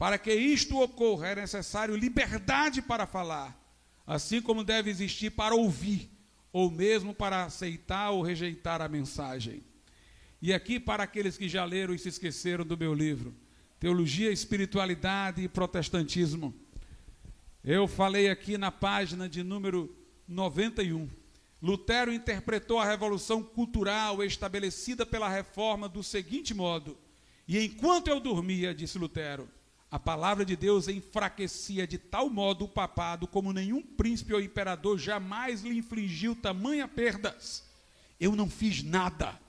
[0.00, 3.54] Para que isto ocorra, é necessário liberdade para falar,
[4.06, 6.10] assim como deve existir para ouvir,
[6.50, 9.62] ou mesmo para aceitar ou rejeitar a mensagem.
[10.40, 13.34] E aqui, para aqueles que já leram e se esqueceram do meu livro,
[13.78, 16.54] Teologia, Espiritualidade e Protestantismo,
[17.62, 19.94] eu falei aqui na página de número
[20.26, 21.10] 91
[21.60, 26.96] Lutero interpretou a revolução cultural estabelecida pela reforma do seguinte modo:
[27.46, 29.46] E enquanto eu dormia, disse Lutero,
[29.90, 34.96] a palavra de Deus enfraquecia de tal modo o papado como nenhum príncipe ou imperador
[34.98, 37.68] jamais lhe infligiu tamanha perdas.
[38.20, 39.40] Eu não fiz nada,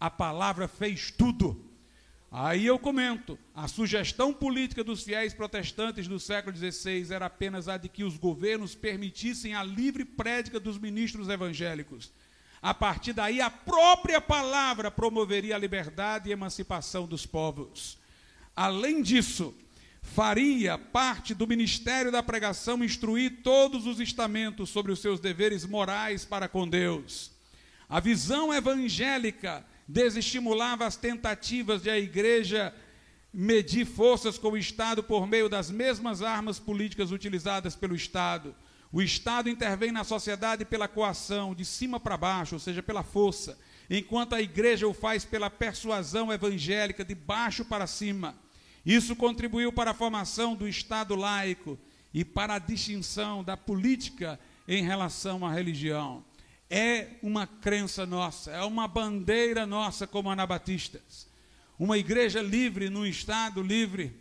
[0.00, 1.64] a palavra fez tudo.
[2.28, 7.76] Aí eu comento: a sugestão política dos fiéis protestantes do século XVI era apenas a
[7.76, 12.10] de que os governos permitissem a livre prédica dos ministros evangélicos.
[12.60, 17.96] A partir daí, a própria palavra promoveria a liberdade e emancipação dos povos.
[18.56, 19.54] Além disso,
[20.04, 26.24] faria parte do ministério da pregação instruir todos os estamentos sobre os seus deveres morais
[26.24, 27.32] para com Deus.
[27.88, 32.72] A visão evangélica desestimulava as tentativas de a igreja
[33.32, 38.54] medir forças com o Estado por meio das mesmas armas políticas utilizadas pelo Estado.
[38.92, 43.58] O Estado intervém na sociedade pela coação, de cima para baixo, ou seja, pela força,
[43.90, 48.43] enquanto a igreja o faz pela persuasão evangélica, de baixo para cima.
[48.84, 51.78] Isso contribuiu para a formação do Estado laico
[52.12, 54.38] e para a distinção da política
[54.68, 56.24] em relação à religião
[56.70, 61.28] é uma crença nossa, é uma bandeira nossa como anabatistas.
[61.78, 64.18] Uma igreja livre num estado livre.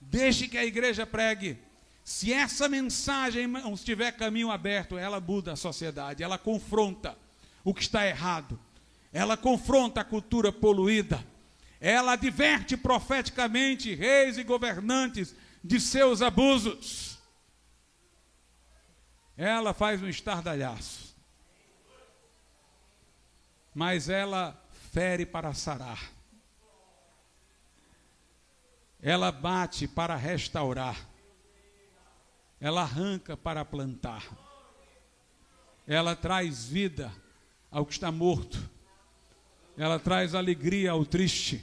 [0.00, 1.56] Deixe que a igreja pregue.
[2.02, 7.16] Se essa mensagem estiver caminho aberto, ela muda a sociedade, ela confronta
[7.62, 8.58] o que está errado,
[9.12, 11.24] ela confronta a cultura poluída,
[11.86, 17.18] ela adverte profeticamente reis e governantes de seus abusos.
[19.36, 21.04] Ela faz um estardalhaço
[23.74, 24.56] mas ela
[24.92, 26.12] fere para sarar.
[29.02, 30.96] Ela bate para restaurar.
[32.60, 34.24] Ela arranca para plantar.
[35.86, 37.12] Ela traz vida
[37.70, 38.70] ao que está morto.
[39.76, 41.62] Ela traz alegria ao triste.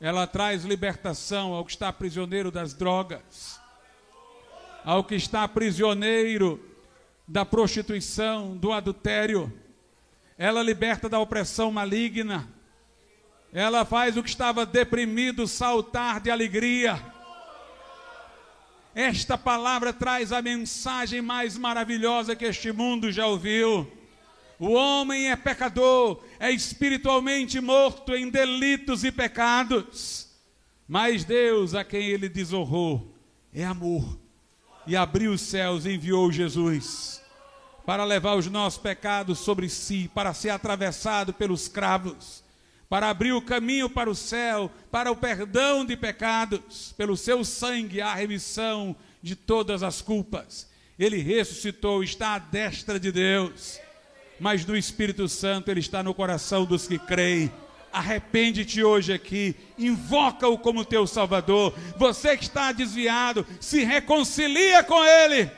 [0.00, 3.60] Ela traz libertação ao que está prisioneiro das drogas.
[4.84, 6.60] Ao que está prisioneiro
[7.26, 9.52] da prostituição, do adultério
[10.38, 12.46] ela liberta da opressão maligna,
[13.52, 17.00] ela faz o que estava deprimido saltar de alegria.
[18.94, 23.90] Esta palavra traz a mensagem mais maravilhosa que este mundo já ouviu.
[24.58, 30.28] O homem é pecador, é espiritualmente morto em delitos e pecados.
[30.88, 33.14] Mas Deus, a quem ele desonrou,
[33.52, 34.18] é amor.
[34.86, 37.20] E abriu os céus e enviou Jesus
[37.86, 42.42] para levar os nossos pecados sobre si, para ser atravessado pelos cravos,
[42.88, 48.00] para abrir o caminho para o céu, para o perdão de pecados, pelo seu sangue
[48.00, 50.68] a remissão de todas as culpas.
[50.98, 53.78] Ele ressuscitou, está à destra de Deus,
[54.38, 57.50] mas do Espírito Santo ele está no coração dos que creem.
[57.92, 61.74] Arrepende-te hoje aqui, invoca-o como teu Salvador.
[61.96, 65.50] Você que está desviado, se reconcilia com Ele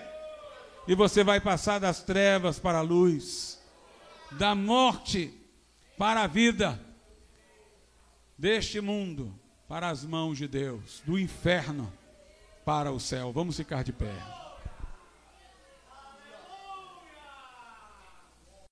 [0.86, 3.60] e você vai passar das trevas para a luz,
[4.32, 5.34] da morte
[5.98, 6.80] para a vida,
[8.38, 9.38] deste mundo
[9.68, 11.92] para as mãos de Deus, do inferno
[12.64, 13.32] para o céu.
[13.32, 14.38] Vamos ficar de pé.